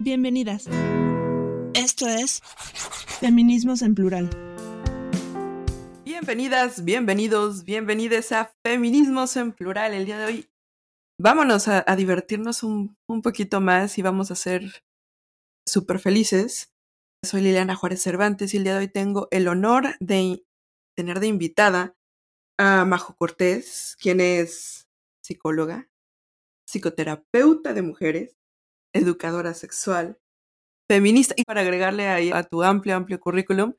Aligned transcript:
Bienvenidas. 0.00 0.66
Esto 1.74 2.06
es 2.06 2.40
Feminismos 3.18 3.82
en 3.82 3.96
Plural. 3.96 4.30
Bienvenidas, 6.04 6.84
bienvenidos, 6.84 7.64
bienvenides 7.64 8.30
a 8.30 8.54
Feminismos 8.64 9.36
en 9.36 9.50
Plural. 9.50 9.94
El 9.94 10.06
día 10.06 10.18
de 10.20 10.24
hoy 10.24 10.50
vámonos 11.20 11.66
a, 11.66 11.82
divertirnos 11.96 12.62
un, 12.62 12.96
un, 13.08 13.22
poquito 13.22 13.60
más 13.60 13.98
y 13.98 14.02
vamos 14.02 14.30
a 14.30 14.36
ser 14.36 14.84
súper 15.66 15.98
felices. 15.98 16.72
Soy 17.26 17.40
Liliana 17.40 17.74
Juárez 17.74 18.00
Cervantes 18.00 18.54
y 18.54 18.58
el 18.58 18.64
día 18.64 18.74
de 18.74 18.78
hoy 18.78 18.88
tengo 18.88 19.26
el 19.32 19.48
honor 19.48 19.96
de 19.98 20.44
tener 20.96 21.18
de 21.18 21.26
invitada 21.26 21.96
a 22.56 22.84
Majo 22.84 23.16
Cortés, 23.16 23.96
quien 24.00 24.20
es 24.20 24.86
psicóloga, 25.24 25.90
psicoterapeuta 26.68 27.72
de 27.72 27.82
mujeres, 27.82 28.37
educadora 28.98 29.54
sexual, 29.54 30.18
feminista 30.90 31.34
y 31.36 31.44
para 31.44 31.60
agregarle 31.60 32.08
ahí 32.08 32.30
a 32.32 32.42
tu 32.42 32.62
amplio, 32.62 32.96
amplio 32.96 33.20
currículum, 33.20 33.74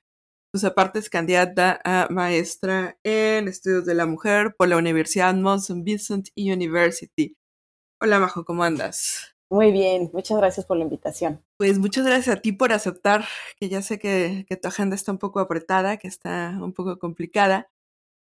pues 0.52 0.64
aparte 0.64 1.00
es 1.00 1.10
candidata 1.10 1.80
a 1.84 2.08
maestra 2.10 2.98
en 3.04 3.48
estudios 3.48 3.86
de 3.86 3.96
la 3.96 4.06
mujer 4.06 4.56
por 4.58 4.68
la 4.68 4.78
Universidad 4.78 5.34
Mount 5.36 5.64
Vincent 5.84 6.30
University. 6.36 7.36
Hola 8.02 8.20
Majo, 8.20 8.46
¿cómo 8.46 8.64
andas? 8.64 9.36
Muy 9.52 9.72
bien, 9.72 10.10
muchas 10.14 10.38
gracias 10.38 10.66
por 10.66 10.78
la 10.78 10.84
invitación. 10.84 11.44
Pues 11.58 11.80
muchas 11.80 12.06
gracias 12.06 12.38
a 12.38 12.42
ti 12.42 12.52
por 12.52 12.72
aceptar, 12.72 13.26
que 13.60 13.68
ya 13.68 13.82
sé 13.82 13.98
que, 14.00 14.46
que 14.48 14.58
tu 14.58 14.68
agenda 14.68 14.96
está 14.96 15.12
un 15.12 15.18
poco 15.18 15.40
apretada, 15.40 15.98
que 15.98 16.08
está 16.08 16.58
un 16.62 16.74
poco 16.74 17.00
complicada, 17.00 17.70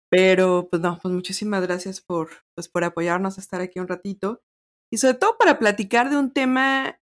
pero 0.10 0.68
pues 0.70 0.82
no, 0.82 1.00
pues 1.02 1.14
muchísimas 1.14 1.62
gracias 1.64 2.02
por, 2.02 2.30
pues, 2.56 2.68
por 2.68 2.84
apoyarnos 2.84 3.38
a 3.38 3.42
estar 3.42 3.62
aquí 3.62 3.80
un 3.80 3.88
ratito 3.88 4.42
y 4.94 4.98
sobre 4.98 5.16
todo 5.16 5.40
para 5.40 5.58
platicar 5.58 6.12
de 6.12 6.18
un 6.18 6.32
tema 6.32 7.00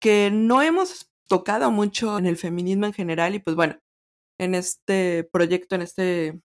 que 0.00 0.30
no 0.32 0.62
hemos 0.62 1.12
tocado 1.28 1.70
mucho 1.70 2.16
en 2.16 2.24
el 2.24 2.38
feminismo 2.38 2.86
en 2.86 2.94
general 2.94 3.34
y 3.34 3.40
pues 3.40 3.54
bueno, 3.54 3.78
en 4.38 4.54
este 4.54 5.28
proyecto, 5.30 5.74
en 5.74 5.82
este, 5.82 6.40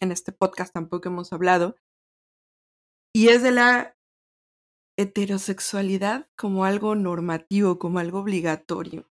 en 0.00 0.12
este 0.12 0.32
podcast 0.32 0.72
tampoco 0.72 1.10
hemos 1.10 1.34
hablado. 1.34 1.76
Y 3.14 3.28
es 3.28 3.42
de 3.42 3.50
la 3.50 3.94
heterosexualidad 4.96 6.30
como 6.34 6.64
algo 6.64 6.94
normativo, 6.94 7.78
como 7.78 7.98
algo 7.98 8.20
obligatorio. 8.20 9.10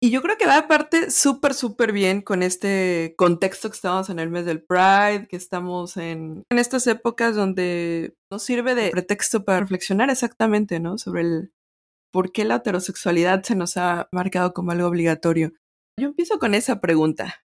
Y 0.00 0.10
yo 0.10 0.22
creo 0.22 0.36
que 0.36 0.46
va 0.46 0.58
aparte 0.58 1.10
súper, 1.10 1.54
súper 1.54 1.92
bien 1.92 2.22
con 2.22 2.44
este 2.44 3.14
contexto 3.16 3.68
que 3.68 3.74
estamos 3.74 4.10
en 4.10 4.20
el 4.20 4.30
mes 4.30 4.44
del 4.44 4.62
Pride, 4.62 5.26
que 5.28 5.36
estamos 5.36 5.96
en, 5.96 6.44
en 6.50 6.58
estas 6.58 6.86
épocas 6.86 7.34
donde 7.34 8.14
nos 8.30 8.44
sirve 8.44 8.76
de 8.76 8.90
pretexto 8.90 9.44
para 9.44 9.58
reflexionar 9.58 10.08
exactamente, 10.08 10.78
¿no? 10.78 10.98
Sobre 10.98 11.22
el 11.22 11.52
por 12.12 12.30
qué 12.30 12.44
la 12.44 12.56
heterosexualidad 12.56 13.42
se 13.42 13.56
nos 13.56 13.76
ha 13.76 14.08
marcado 14.12 14.54
como 14.54 14.70
algo 14.70 14.86
obligatorio. 14.86 15.52
Yo 15.98 16.06
empiezo 16.06 16.38
con 16.38 16.54
esa 16.54 16.80
pregunta. 16.80 17.44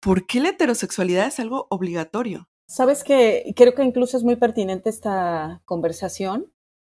¿Por 0.00 0.26
qué 0.26 0.40
la 0.40 0.50
heterosexualidad 0.50 1.26
es 1.26 1.40
algo 1.40 1.66
obligatorio? 1.70 2.48
Sabes 2.70 3.02
que 3.02 3.52
creo 3.56 3.74
que 3.74 3.82
incluso 3.82 4.16
es 4.16 4.22
muy 4.22 4.36
pertinente 4.36 4.90
esta 4.90 5.60
conversación 5.64 6.52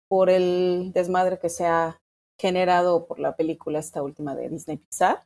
por 0.09 0.31
el 0.31 0.93
desmadre 0.95 1.39
que 1.41 1.49
se 1.49 1.67
ha 1.67 1.99
generado 2.43 3.07
por 3.07 3.21
la 3.21 3.37
película 3.37 3.79
esta 3.79 4.03
última 4.03 4.35
de 4.35 4.49
Disney 4.49 4.77
Pixar, 4.77 5.25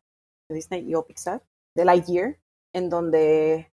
de 0.51 0.55
Disney 0.55 0.87
y 0.87 0.95
o 0.95 1.07
Pixar, 1.07 1.43
de 1.75 1.87
Lightyear, 1.87 2.39
en 2.75 2.91
donde 2.91 3.73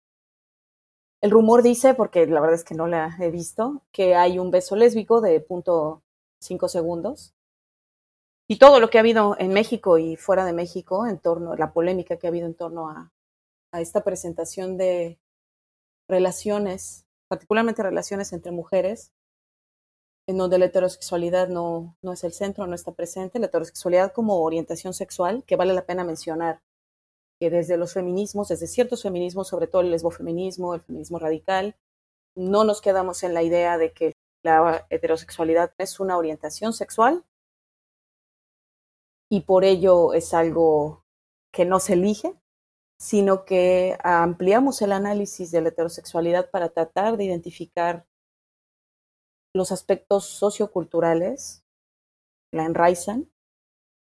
el 1.22 1.30
rumor 1.30 1.62
dice, 1.62 1.94
porque 1.94 2.26
la 2.26 2.42
verdad 2.42 2.56
es 2.56 2.64
que 2.64 2.74
no 2.74 2.88
la 2.88 3.16
he 3.20 3.30
visto, 3.30 3.84
que 3.92 4.16
hay 4.16 4.40
un 4.40 4.50
beso 4.50 4.76
lésbico 4.76 5.22
de 5.22 5.40
punto 5.40 6.02
cinco 6.42 6.68
segundos. 6.68 7.36
Y 8.50 8.58
todo 8.58 8.80
lo 8.80 8.90
que 8.90 8.98
ha 8.98 9.02
habido 9.02 9.36
en 9.38 9.54
México 9.54 10.00
y 10.00 10.16
fuera 10.16 10.44
de 10.44 10.54
México 10.54 11.06
en 11.06 11.20
torno, 11.20 11.56
la 11.56 11.74
polémica 11.74 12.18
que 12.18 12.26
ha 12.26 12.32
habido 12.32 12.48
en 12.48 12.56
torno 12.56 12.90
a, 12.90 13.12
a 13.72 13.82
esta 13.82 14.04
presentación 14.04 14.78
de 14.78 15.20
relaciones, 16.10 17.06
particularmente 17.28 17.84
relaciones 17.84 18.34
entre 18.34 18.52
mujeres, 18.52 19.12
en 20.28 20.38
donde 20.38 20.60
la 20.60 20.66
heterosexualidad 20.66 21.48
no, 21.48 21.96
no 22.02 22.14
es 22.14 22.24
el 22.24 22.34
centro, 22.34 22.68
no 22.68 22.76
está 22.76 22.92
presente, 22.92 23.40
la 23.40 23.48
heterosexualidad 23.48 24.12
como 24.12 24.42
orientación 24.42 24.94
sexual, 24.94 25.44
que 25.46 25.56
vale 25.56 25.74
la 25.74 25.86
pena 25.86 26.04
mencionar 26.04 26.62
que 27.40 27.50
desde 27.50 27.78
los 27.78 27.94
feminismos, 27.94 28.50
desde 28.50 28.68
ciertos 28.68 29.04
feminismos, 29.04 29.48
sobre 29.48 29.68
todo 29.68 29.82
el 29.82 29.92
lesbofeminismo, 29.92 30.74
el 30.74 30.82
feminismo 30.82 31.20
radical, 31.20 31.76
no 32.36 32.64
nos 32.64 32.82
quedamos 32.82 33.24
en 33.24 33.34
la 33.34 33.44
idea 33.44 33.78
de 33.78 33.94
que 33.94 34.14
la 34.44 34.86
heterosexualidad 34.90 35.74
es 35.78 36.00
una 36.00 36.18
orientación 36.18 36.74
sexual. 36.74 37.24
Y 39.30 39.42
por 39.42 39.64
ello 39.64 40.14
es 40.14 40.34
algo 40.34 41.04
que 41.52 41.66
no 41.66 41.80
se 41.80 41.94
elige, 41.94 42.34
sino 43.00 43.46
que 43.46 43.98
ampliamos 44.04 44.82
el 44.82 44.92
análisis 44.92 45.52
de 45.52 45.62
la 45.62 45.70
heterosexualidad 45.70 46.50
para 46.50 46.70
tratar 46.70 47.18
de 47.18 47.26
identificar 47.26 48.06
los 49.58 49.72
aspectos 49.72 50.26
socioculturales, 50.26 51.64
la 52.54 52.66
enraizan 52.66 53.30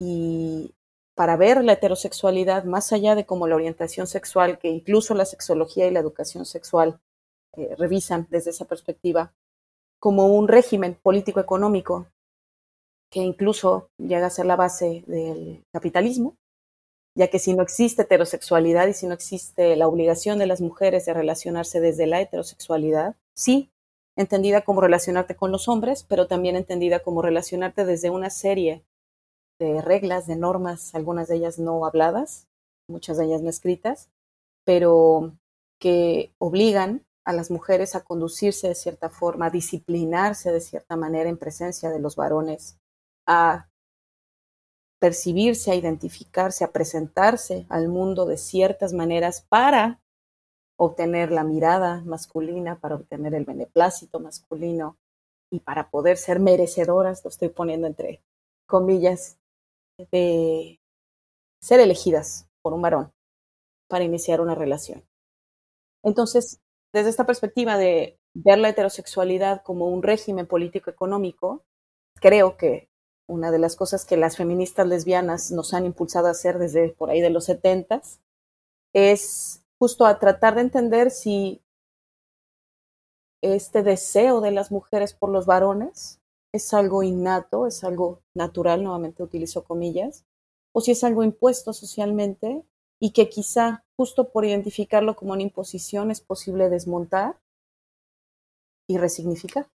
y 0.00 0.74
para 1.16 1.36
ver 1.36 1.64
la 1.64 1.72
heterosexualidad 1.72 2.62
más 2.64 2.92
allá 2.92 3.16
de 3.16 3.26
como 3.26 3.48
la 3.48 3.56
orientación 3.56 4.06
sexual, 4.06 4.58
que 4.60 4.68
incluso 4.68 5.14
la 5.14 5.24
sexología 5.24 5.88
y 5.88 5.90
la 5.90 5.98
educación 5.98 6.46
sexual 6.46 7.00
eh, 7.56 7.74
revisan 7.76 8.28
desde 8.30 8.50
esa 8.50 8.66
perspectiva, 8.66 9.34
como 9.98 10.26
un 10.28 10.46
régimen 10.46 10.96
político-económico 11.02 12.06
que 13.10 13.20
incluso 13.20 13.90
llega 13.98 14.26
a 14.26 14.30
ser 14.30 14.46
la 14.46 14.54
base 14.54 15.02
del 15.06 15.64
capitalismo, 15.72 16.36
ya 17.16 17.28
que 17.28 17.40
si 17.40 17.54
no 17.54 17.64
existe 17.64 18.02
heterosexualidad 18.02 18.86
y 18.86 18.94
si 18.94 19.06
no 19.08 19.14
existe 19.14 19.74
la 19.74 19.88
obligación 19.88 20.38
de 20.38 20.46
las 20.46 20.60
mujeres 20.60 21.04
de 21.06 21.14
relacionarse 21.14 21.80
desde 21.80 22.06
la 22.06 22.20
heterosexualidad, 22.20 23.16
sí, 23.34 23.72
entendida 24.18 24.62
como 24.62 24.80
relacionarte 24.80 25.36
con 25.36 25.52
los 25.52 25.68
hombres, 25.68 26.02
pero 26.02 26.26
también 26.26 26.56
entendida 26.56 26.98
como 26.98 27.22
relacionarte 27.22 27.84
desde 27.84 28.10
una 28.10 28.30
serie 28.30 28.84
de 29.60 29.80
reglas, 29.80 30.26
de 30.26 30.34
normas, 30.34 30.92
algunas 30.96 31.28
de 31.28 31.36
ellas 31.36 31.60
no 31.60 31.86
habladas, 31.86 32.48
muchas 32.88 33.16
de 33.16 33.26
ellas 33.26 33.42
no 33.42 33.48
escritas, 33.48 34.10
pero 34.64 35.36
que 35.80 36.32
obligan 36.38 37.06
a 37.24 37.32
las 37.32 37.52
mujeres 37.52 37.94
a 37.94 38.02
conducirse 38.02 38.66
de 38.66 38.74
cierta 38.74 39.08
forma, 39.08 39.46
a 39.46 39.50
disciplinarse 39.50 40.50
de 40.50 40.60
cierta 40.60 40.96
manera 40.96 41.30
en 41.30 41.38
presencia 41.38 41.88
de 41.88 42.00
los 42.00 42.16
varones, 42.16 42.76
a 43.24 43.68
percibirse, 44.98 45.70
a 45.70 45.76
identificarse, 45.76 46.64
a 46.64 46.72
presentarse 46.72 47.66
al 47.68 47.86
mundo 47.88 48.26
de 48.26 48.36
ciertas 48.36 48.92
maneras 48.92 49.46
para 49.48 50.00
obtener 50.78 51.32
la 51.32 51.42
mirada 51.44 52.02
masculina, 52.06 52.78
para 52.78 52.94
obtener 52.94 53.34
el 53.34 53.44
beneplácito 53.44 54.20
masculino 54.20 54.96
y 55.50 55.60
para 55.60 55.90
poder 55.90 56.16
ser 56.16 56.38
merecedoras, 56.38 57.24
lo 57.24 57.30
estoy 57.30 57.48
poniendo 57.48 57.86
entre 57.86 58.22
comillas, 58.66 59.38
de 60.12 60.80
ser 61.60 61.80
elegidas 61.80 62.48
por 62.62 62.72
un 62.72 62.82
varón 62.82 63.12
para 63.88 64.04
iniciar 64.04 64.40
una 64.40 64.54
relación. 64.54 65.04
Entonces, 66.04 66.60
desde 66.92 67.10
esta 67.10 67.26
perspectiva 67.26 67.76
de 67.76 68.16
ver 68.34 68.58
la 68.58 68.68
heterosexualidad 68.68 69.62
como 69.64 69.88
un 69.88 70.04
régimen 70.04 70.46
político-económico, 70.46 71.64
creo 72.20 72.56
que 72.56 72.88
una 73.26 73.50
de 73.50 73.58
las 73.58 73.74
cosas 73.74 74.04
que 74.04 74.16
las 74.16 74.36
feministas 74.36 74.86
lesbianas 74.86 75.50
nos 75.50 75.74
han 75.74 75.86
impulsado 75.86 76.28
a 76.28 76.32
hacer 76.32 76.58
desde 76.58 76.90
por 76.90 77.10
ahí 77.10 77.20
de 77.20 77.30
los 77.30 77.46
setentas 77.46 78.20
es 78.92 79.64
justo 79.78 80.06
a 80.06 80.18
tratar 80.18 80.56
de 80.56 80.62
entender 80.62 81.10
si 81.10 81.62
este 83.42 83.82
deseo 83.82 84.40
de 84.40 84.50
las 84.50 84.70
mujeres 84.70 85.14
por 85.14 85.30
los 85.30 85.46
varones 85.46 86.20
es 86.52 86.74
algo 86.74 87.02
innato, 87.02 87.66
es 87.66 87.84
algo 87.84 88.22
natural, 88.34 88.82
nuevamente 88.82 89.22
utilizo 89.22 89.64
comillas, 89.64 90.24
o 90.74 90.80
si 90.80 90.92
es 90.92 91.04
algo 91.04 91.22
impuesto 91.22 91.72
socialmente 91.72 92.64
y 93.00 93.12
que 93.12 93.28
quizá 93.28 93.84
justo 93.96 94.30
por 94.30 94.44
identificarlo 94.44 95.14
como 95.14 95.32
una 95.32 95.42
imposición 95.42 96.10
es 96.10 96.20
posible 96.20 96.68
desmontar 96.68 97.38
y 98.88 98.98
resignificar. 98.98 99.68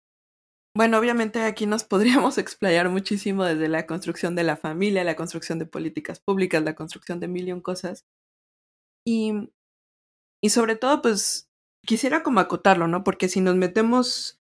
Bueno, 0.76 0.98
obviamente 0.98 1.44
aquí 1.44 1.68
nos 1.68 1.84
podríamos 1.84 2.38
explayar 2.40 2.90
muchísimo 2.90 3.44
desde 3.44 3.68
la 3.70 3.86
construcción 3.86 4.36
de 4.36 4.44
la 4.44 4.58
familia, 4.58 5.04
la 5.04 5.16
construcción 5.16 5.60
de 5.60 5.68
políticas 5.68 6.20
públicas, 6.20 6.64
la 6.64 6.76
construcción 6.76 7.20
de 7.20 7.28
mil 7.28 7.48
y 7.48 7.54
un 7.54 7.62
cosas. 7.62 8.06
Y 9.06 9.52
y 10.44 10.50
sobre 10.50 10.76
todo, 10.76 11.02
pues, 11.02 11.50
quisiera 11.86 12.22
como 12.22 12.42
acotarlo, 12.42 12.88
¿no? 12.88 13.04
Porque 13.06 13.30
si 13.30 13.40
nos 13.40 13.56
metemos 13.56 14.42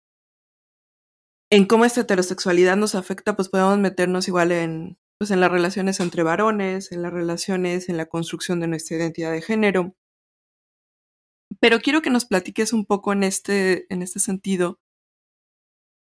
en 1.50 1.66
cómo 1.66 1.87
esta 1.87 2.02
heterosexualidad 2.02 2.76
nos 2.76 2.94
afecta, 2.94 3.34
pues 3.34 3.48
podemos 3.48 3.78
meternos 3.78 4.28
igual 4.28 4.52
en, 4.52 4.98
pues, 5.19 5.31
en 5.31 5.40
las 5.40 5.50
relaciones 5.50 5.98
entre 6.00 6.22
varones, 6.22 6.93
en 6.93 7.00
las 7.02 7.12
relaciones, 7.12 7.88
en 7.88 7.96
la 7.96 8.06
construcción 8.06 8.60
de 8.60 8.66
nuestra 8.66 8.98
identidad 8.98 9.32
de 9.32 9.40
género. 9.43 9.94
Pero 11.60 11.81
quiero 11.81 12.02
que 12.02 12.10
nos 12.10 12.26
platiques 12.26 12.72
un 12.75 12.84
poco 12.84 13.12
en 13.12 13.22
este, 13.22 13.87
en 13.93 14.02
este 14.02 14.20
sentido, 14.20 14.78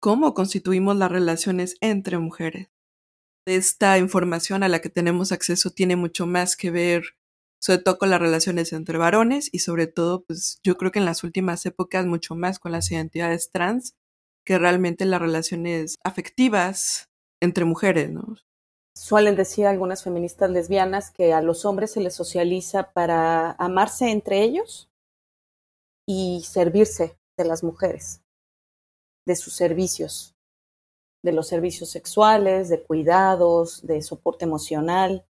cómo 0.00 0.32
constituimos 0.34 0.96
las 0.96 1.10
relaciones 1.10 1.76
entre 1.80 2.18
mujeres. 2.18 2.68
esta 3.46 3.98
información 3.98 4.62
a 4.62 4.68
la 4.68 4.80
que 4.80 4.88
tenemos 4.88 5.32
acceso 5.32 5.70
tiene 5.70 5.96
mucho 5.96 6.26
más 6.26 6.56
que 6.56 6.70
ver 6.70 7.04
sobre 7.64 7.78
todo 7.78 7.96
con 7.96 8.10
las 8.10 8.20
relaciones 8.20 8.74
entre 8.74 8.98
varones 8.98 9.48
y 9.50 9.60
sobre 9.60 9.86
todo, 9.86 10.22
pues 10.24 10.60
yo 10.62 10.76
creo 10.76 10.92
que 10.92 10.98
en 10.98 11.06
las 11.06 11.24
últimas 11.24 11.64
épocas 11.64 12.04
mucho 12.04 12.34
más 12.34 12.58
con 12.58 12.72
las 12.72 12.90
identidades 12.90 13.50
trans 13.50 13.94
que 14.44 14.58
realmente 14.58 15.06
las 15.06 15.22
relaciones 15.22 15.96
afectivas 16.04 17.08
entre 17.40 17.64
mujeres, 17.64 18.10
¿no? 18.10 18.36
Suelen 18.94 19.34
decir 19.34 19.64
algunas 19.64 20.04
feministas 20.04 20.50
lesbianas 20.50 21.10
que 21.10 21.32
a 21.32 21.40
los 21.40 21.64
hombres 21.64 21.92
se 21.92 22.00
les 22.00 22.14
socializa 22.14 22.92
para 22.92 23.52
amarse 23.52 24.10
entre 24.10 24.42
ellos 24.42 24.90
y 26.06 26.42
servirse 26.44 27.16
de 27.38 27.44
las 27.46 27.64
mujeres, 27.64 28.20
de 29.26 29.36
sus 29.36 29.54
servicios, 29.54 30.34
de 31.24 31.32
los 31.32 31.48
servicios 31.48 31.88
sexuales, 31.88 32.68
de 32.68 32.82
cuidados, 32.82 33.86
de 33.86 34.02
soporte 34.02 34.44
emocional, 34.44 35.24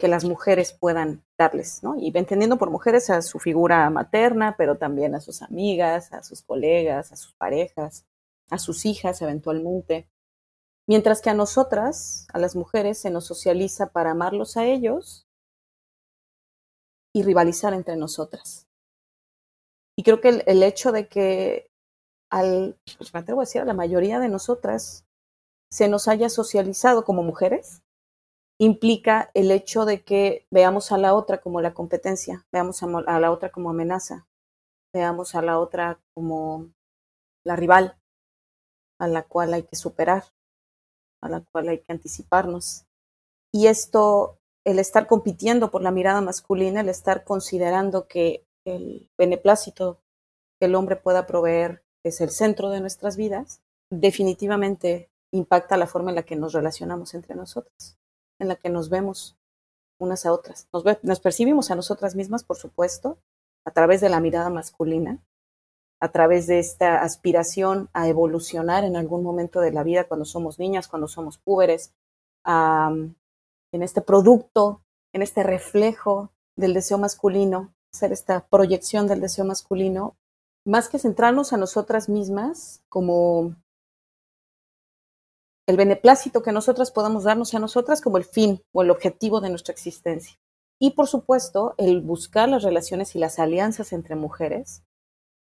que 0.00 0.08
las 0.08 0.24
mujeres 0.24 0.72
puedan 0.72 1.24
darles, 1.38 1.84
¿no? 1.84 1.94
Y 1.96 2.10
entendiendo 2.16 2.58
por 2.58 2.70
mujeres 2.70 3.10
a 3.10 3.22
su 3.22 3.38
figura 3.38 3.88
materna, 3.90 4.56
pero 4.58 4.76
también 4.76 5.14
a 5.14 5.20
sus 5.20 5.42
amigas, 5.42 6.12
a 6.12 6.24
sus 6.24 6.42
colegas, 6.42 7.12
a 7.12 7.16
sus 7.16 7.32
parejas, 7.34 8.04
a 8.50 8.58
sus 8.58 8.84
hijas 8.84 9.22
eventualmente. 9.22 10.08
Mientras 10.88 11.22
que 11.22 11.30
a 11.30 11.34
nosotras, 11.34 12.26
a 12.32 12.38
las 12.40 12.56
mujeres, 12.56 12.98
se 12.98 13.10
nos 13.10 13.26
socializa 13.26 13.92
para 13.92 14.10
amarlos 14.10 14.56
a 14.56 14.64
ellos 14.64 15.28
y 17.14 17.22
rivalizar 17.22 17.74
entre 17.74 17.96
nosotras. 17.96 18.66
Y 19.96 20.02
creo 20.02 20.20
que 20.20 20.42
el, 20.46 20.62
hecho 20.62 20.90
de 20.90 21.08
que 21.08 21.70
al, 22.30 22.76
pues 22.98 23.12
me 23.12 23.20
atrevo 23.20 23.40
a 23.40 23.44
decir, 23.44 23.60
a 23.60 23.66
la 23.66 23.74
mayoría 23.74 24.18
de 24.18 24.28
nosotras 24.28 25.04
se 25.70 25.88
nos 25.88 26.08
haya 26.08 26.28
socializado 26.28 27.04
como 27.04 27.22
mujeres, 27.22 27.82
implica 28.60 29.30
el 29.34 29.50
hecho 29.50 29.84
de 29.84 30.02
que 30.02 30.46
veamos 30.50 30.92
a 30.92 30.98
la 30.98 31.14
otra 31.14 31.40
como 31.40 31.60
la 31.60 31.72
competencia, 31.72 32.46
veamos 32.52 32.82
a 32.82 33.18
la 33.18 33.30
otra 33.30 33.50
como 33.50 33.70
amenaza, 33.70 34.26
veamos 34.92 35.34
a 35.34 35.42
la 35.42 35.58
otra 35.58 35.98
como 36.14 36.70
la 37.44 37.56
rival 37.56 37.96
a 38.98 39.08
la 39.08 39.22
cual 39.22 39.54
hay 39.54 39.62
que 39.62 39.76
superar 39.76 40.24
a 41.22 41.28
la 41.28 41.40
cual 41.40 41.68
hay 41.68 41.78
que 41.78 41.92
anticiparnos. 41.92 42.86
Y 43.52 43.66
esto, 43.66 44.38
el 44.64 44.78
estar 44.78 45.06
compitiendo 45.06 45.70
por 45.70 45.82
la 45.82 45.90
mirada 45.90 46.20
masculina, 46.20 46.80
el 46.80 46.88
estar 46.88 47.24
considerando 47.24 48.06
que 48.06 48.46
el 48.66 49.08
beneplácito 49.18 50.00
que 50.60 50.66
el 50.66 50.74
hombre 50.74 50.96
pueda 50.96 51.26
proveer 51.26 51.82
es 52.04 52.20
el 52.20 52.30
centro 52.30 52.70
de 52.70 52.80
nuestras 52.80 53.16
vidas, 53.16 53.62
definitivamente 53.90 55.10
impacta 55.32 55.76
la 55.76 55.86
forma 55.86 56.10
en 56.10 56.16
la 56.16 56.22
que 56.24 56.36
nos 56.36 56.52
relacionamos 56.52 57.14
entre 57.14 57.34
nosotras, 57.34 57.98
en 58.40 58.48
la 58.48 58.56
que 58.56 58.70
nos 58.70 58.88
vemos 58.88 59.36
unas 60.00 60.26
a 60.26 60.32
otras. 60.32 60.66
Nos, 61.02 61.20
percibimos 61.20 61.70
a 61.70 61.76
nosotras 61.76 62.16
mismas, 62.16 62.42
por 62.42 62.56
supuesto, 62.56 63.18
a 63.64 63.70
través 63.70 64.00
de 64.00 64.08
la 64.08 64.18
mirada 64.18 64.50
masculina, 64.50 65.18
a 66.00 66.10
través 66.10 66.46
de 66.46 66.58
esta 66.58 67.02
aspiración 67.02 67.90
a 67.92 68.08
evolucionar 68.08 68.84
en 68.84 68.96
algún 68.96 69.22
momento 69.22 69.60
de 69.60 69.70
la 69.70 69.84
vida 69.84 70.08
cuando 70.08 70.24
somos 70.24 70.58
niñas, 70.58 70.88
cuando 70.88 71.06
somos 71.06 71.38
púberes, 71.38 71.92
en 72.46 73.14
este 73.72 74.00
producto, 74.00 74.82
en 75.12 75.22
este 75.22 75.42
reflejo 75.42 76.30
del 76.56 76.72
deseo 76.72 76.98
masculino, 76.98 77.74
ser 77.92 78.12
esta 78.12 78.46
proyección 78.46 79.06
del 79.06 79.20
deseo 79.20 79.44
masculino, 79.44 80.16
más 80.64 80.88
que 80.88 80.98
centrarnos 80.98 81.52
a 81.52 81.58
nosotras 81.58 82.08
mismas 82.08 82.82
como 82.88 83.54
el 85.70 85.76
beneplácito 85.76 86.42
que 86.42 86.50
nosotras 86.50 86.90
podamos 86.90 87.22
darnos 87.22 87.54
a 87.54 87.60
nosotras 87.60 88.00
como 88.00 88.18
el 88.18 88.24
fin 88.24 88.60
o 88.72 88.82
el 88.82 88.90
objetivo 88.90 89.40
de 89.40 89.50
nuestra 89.50 89.72
existencia. 89.72 90.36
Y 90.80 90.90
por 90.90 91.06
supuesto, 91.06 91.74
el 91.78 92.00
buscar 92.00 92.48
las 92.48 92.64
relaciones 92.64 93.14
y 93.14 93.20
las 93.20 93.38
alianzas 93.38 93.92
entre 93.92 94.16
mujeres 94.16 94.82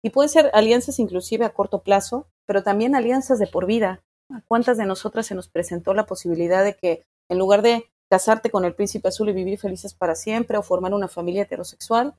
y 0.01 0.11
pueden 0.11 0.29
ser 0.29 0.51
alianzas 0.53 0.99
inclusive 0.99 1.43
a 1.43 1.53
corto 1.53 1.83
plazo, 1.83 2.29
pero 2.45 2.63
también 2.63 2.95
alianzas 2.95 3.39
de 3.39 3.47
por 3.47 3.65
vida. 3.65 4.05
¿A 4.31 4.41
cuántas 4.47 4.77
de 4.77 4.85
nosotras 4.85 5.25
se 5.25 5.35
nos 5.35 5.49
presentó 5.49 5.93
la 5.93 6.05
posibilidad 6.05 6.63
de 6.63 6.77
que 6.77 7.03
en 7.29 7.37
lugar 7.37 7.61
de 7.61 7.91
casarte 8.09 8.49
con 8.49 8.63
el 8.63 8.73
príncipe 8.73 9.09
azul 9.09 9.27
y 9.27 9.33
vivir 9.33 9.59
felices 9.59 9.93
para 9.93 10.15
siempre 10.15 10.57
o 10.57 10.63
formar 10.63 10.93
una 10.93 11.09
familia 11.09 11.41
heterosexual, 11.41 12.15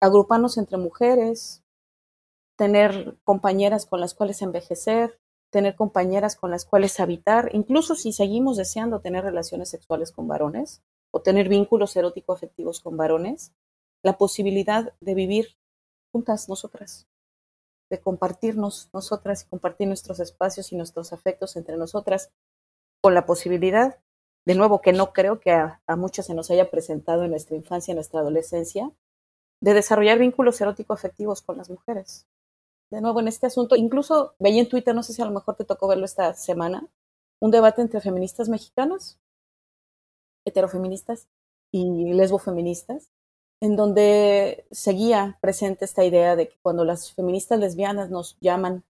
agruparnos 0.00 0.56
entre 0.56 0.76
mujeres, 0.76 1.64
tener 2.56 3.16
compañeras 3.24 3.86
con 3.86 4.00
las 4.00 4.14
cuales 4.14 4.40
envejecer, 4.40 5.18
tener 5.54 5.76
compañeras 5.76 6.34
con 6.34 6.50
las 6.50 6.64
cuales 6.64 6.98
habitar, 6.98 7.48
incluso 7.52 7.94
si 7.94 8.12
seguimos 8.12 8.56
deseando 8.56 8.98
tener 8.98 9.22
relaciones 9.22 9.68
sexuales 9.68 10.10
con 10.10 10.26
varones 10.26 10.82
o 11.12 11.22
tener 11.22 11.48
vínculos 11.48 11.94
erótico-afectivos 11.94 12.80
con 12.80 12.96
varones, 12.96 13.52
la 14.02 14.18
posibilidad 14.18 14.92
de 15.00 15.14
vivir 15.14 15.56
juntas 16.10 16.48
nosotras, 16.48 17.06
de 17.88 18.00
compartirnos 18.00 18.90
nosotras 18.92 19.44
y 19.44 19.46
compartir 19.46 19.86
nuestros 19.86 20.18
espacios 20.18 20.72
y 20.72 20.76
nuestros 20.76 21.12
afectos 21.12 21.54
entre 21.54 21.76
nosotras, 21.76 22.32
con 23.00 23.14
la 23.14 23.24
posibilidad, 23.24 24.00
de 24.44 24.56
nuevo, 24.56 24.80
que 24.80 24.92
no 24.92 25.12
creo 25.12 25.38
que 25.38 25.52
a, 25.52 25.80
muchas 25.96 26.26
se 26.26 26.34
nos 26.34 26.50
haya 26.50 26.68
presentado 26.68 27.22
en 27.22 27.30
nuestra 27.30 27.54
infancia, 27.54 27.92
en 27.92 27.96
nuestra 27.98 28.18
adolescencia, 28.18 28.90
de 29.60 29.72
desarrollar 29.72 30.18
vínculos 30.18 30.60
erótico-afectivos 30.60 31.42
con 31.42 31.58
las 31.58 31.70
mujeres. 31.70 32.26
De 32.90 33.00
nuevo, 33.00 33.20
en 33.20 33.28
este 33.28 33.46
asunto, 33.46 33.76
incluso 33.76 34.34
veía 34.38 34.60
en 34.60 34.68
Twitter, 34.68 34.94
no 34.94 35.02
sé 35.02 35.12
si 35.12 35.22
a 35.22 35.24
lo 35.24 35.32
mejor 35.32 35.56
te 35.56 35.64
tocó 35.64 35.88
verlo 35.88 36.04
esta 36.04 36.34
semana, 36.34 36.88
un 37.40 37.50
debate 37.50 37.82
entre 37.82 38.00
feministas 38.00 38.48
mexicanas, 38.48 39.18
heterofeministas 40.44 41.28
y 41.72 42.12
lesbofeministas, 42.12 43.10
en 43.60 43.76
donde 43.76 44.66
seguía 44.70 45.38
presente 45.40 45.84
esta 45.84 46.04
idea 46.04 46.36
de 46.36 46.48
que 46.48 46.58
cuando 46.62 46.84
las 46.84 47.12
feministas 47.12 47.58
lesbianas 47.58 48.10
nos 48.10 48.36
llaman 48.40 48.84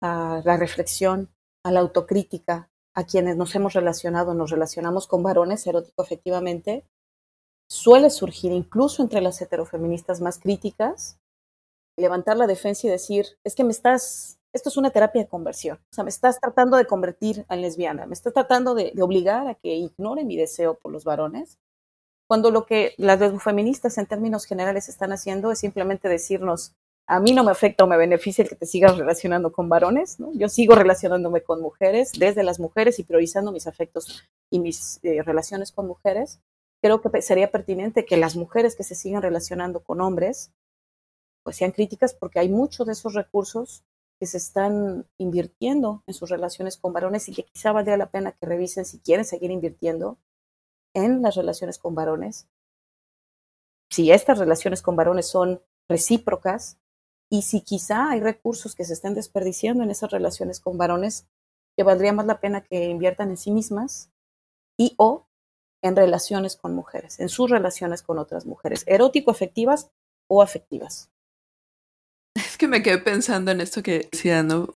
a 0.00 0.42
la 0.44 0.56
reflexión, 0.56 1.30
a 1.64 1.72
la 1.72 1.80
autocrítica, 1.80 2.70
a 2.94 3.04
quienes 3.04 3.36
nos 3.36 3.54
hemos 3.54 3.74
relacionado, 3.74 4.34
nos 4.34 4.50
relacionamos 4.50 5.06
con 5.06 5.22
varones 5.22 5.66
erótico 5.66 6.02
efectivamente, 6.02 6.84
suele 7.68 8.10
surgir 8.10 8.52
incluso 8.52 9.02
entre 9.02 9.20
las 9.20 9.40
heterofeministas 9.40 10.20
más 10.20 10.38
críticas, 10.38 11.18
levantar 11.98 12.36
la 12.36 12.46
defensa 12.46 12.86
y 12.86 12.90
decir, 12.90 13.26
es 13.44 13.54
que 13.54 13.64
me 13.64 13.72
estás, 13.72 14.38
esto 14.52 14.68
es 14.68 14.76
una 14.76 14.90
terapia 14.90 15.22
de 15.22 15.28
conversión, 15.28 15.78
o 15.78 15.94
sea, 15.94 16.04
me 16.04 16.10
estás 16.10 16.40
tratando 16.40 16.76
de 16.76 16.86
convertir 16.86 17.44
a 17.48 17.56
lesbiana, 17.56 18.06
me 18.06 18.14
estás 18.14 18.32
tratando 18.32 18.74
de, 18.74 18.92
de 18.94 19.02
obligar 19.02 19.46
a 19.48 19.54
que 19.54 19.74
ignore 19.74 20.24
mi 20.24 20.36
deseo 20.36 20.74
por 20.74 20.92
los 20.92 21.04
varones 21.04 21.58
cuando 22.28 22.50
lo 22.50 22.66
que 22.66 22.94
las 22.98 23.20
feministas 23.42 23.96
en 23.96 24.06
términos 24.06 24.44
generales 24.44 24.88
están 24.88 25.12
haciendo 25.12 25.50
es 25.50 25.58
simplemente 25.60 26.08
decirnos, 26.08 26.74
a 27.06 27.20
mí 27.20 27.32
no 27.32 27.42
me 27.42 27.50
afecta 27.50 27.84
o 27.84 27.86
me 27.86 27.96
beneficia 27.96 28.42
el 28.42 28.50
que 28.50 28.54
te 28.54 28.66
sigas 28.66 28.98
relacionando 28.98 29.50
con 29.50 29.70
varones, 29.70 30.20
¿no? 30.20 30.30
Yo 30.34 30.50
sigo 30.50 30.74
relacionándome 30.74 31.40
con 31.40 31.62
mujeres, 31.62 32.12
desde 32.12 32.42
las 32.42 32.60
mujeres 32.60 32.98
y 32.98 33.04
priorizando 33.04 33.50
mis 33.50 33.66
afectos 33.66 34.28
y 34.50 34.58
mis 34.58 35.00
eh, 35.02 35.22
relaciones 35.22 35.72
con 35.72 35.86
mujeres. 35.86 36.38
Creo 36.82 37.00
que 37.00 37.22
sería 37.22 37.50
pertinente 37.50 38.04
que 38.04 38.18
las 38.18 38.36
mujeres 38.36 38.76
que 38.76 38.84
se 38.84 38.94
sigan 38.94 39.22
relacionando 39.22 39.80
con 39.80 40.02
hombres, 40.02 40.52
pues 41.48 41.56
sean 41.56 41.72
críticas 41.72 42.12
porque 42.12 42.40
hay 42.40 42.50
muchos 42.50 42.86
de 42.86 42.92
esos 42.92 43.14
recursos 43.14 43.82
que 44.20 44.26
se 44.26 44.36
están 44.36 45.06
invirtiendo 45.16 46.02
en 46.06 46.12
sus 46.12 46.28
relaciones 46.28 46.76
con 46.76 46.92
varones 46.92 47.26
y 47.26 47.32
que 47.32 47.44
quizá 47.44 47.72
valdría 47.72 47.96
la 47.96 48.10
pena 48.10 48.32
que 48.32 48.44
revisen 48.44 48.84
si 48.84 48.98
quieren 48.98 49.24
seguir 49.24 49.50
invirtiendo 49.50 50.18
en 50.92 51.22
las 51.22 51.36
relaciones 51.36 51.78
con 51.78 51.94
varones, 51.94 52.48
si 53.88 54.10
estas 54.12 54.38
relaciones 54.38 54.82
con 54.82 54.94
varones 54.94 55.26
son 55.26 55.62
recíprocas 55.88 56.76
y 57.30 57.40
si 57.40 57.62
quizá 57.62 58.10
hay 58.10 58.20
recursos 58.20 58.74
que 58.74 58.84
se 58.84 58.92
estén 58.92 59.14
desperdiciando 59.14 59.82
en 59.82 59.90
esas 59.90 60.10
relaciones 60.10 60.60
con 60.60 60.76
varones 60.76 61.26
que 61.78 61.82
valdría 61.82 62.12
más 62.12 62.26
la 62.26 62.40
pena 62.40 62.62
que 62.62 62.90
inviertan 62.90 63.30
en 63.30 63.38
sí 63.38 63.52
mismas 63.52 64.10
y 64.76 64.92
o 64.98 65.24
en 65.80 65.96
relaciones 65.96 66.56
con 66.56 66.74
mujeres, 66.74 67.18
en 67.20 67.30
sus 67.30 67.48
relaciones 67.48 68.02
con 68.02 68.18
otras 68.18 68.44
mujeres, 68.44 68.84
erótico 68.86 69.30
afectivas 69.30 69.90
o 70.28 70.42
afectivas. 70.42 71.10
Es 72.46 72.56
que 72.56 72.68
me 72.68 72.82
quedé 72.82 72.98
pensando 72.98 73.50
en 73.50 73.60
esto 73.60 73.82
que 73.82 74.08
decía, 74.10 74.42
¿no? 74.42 74.74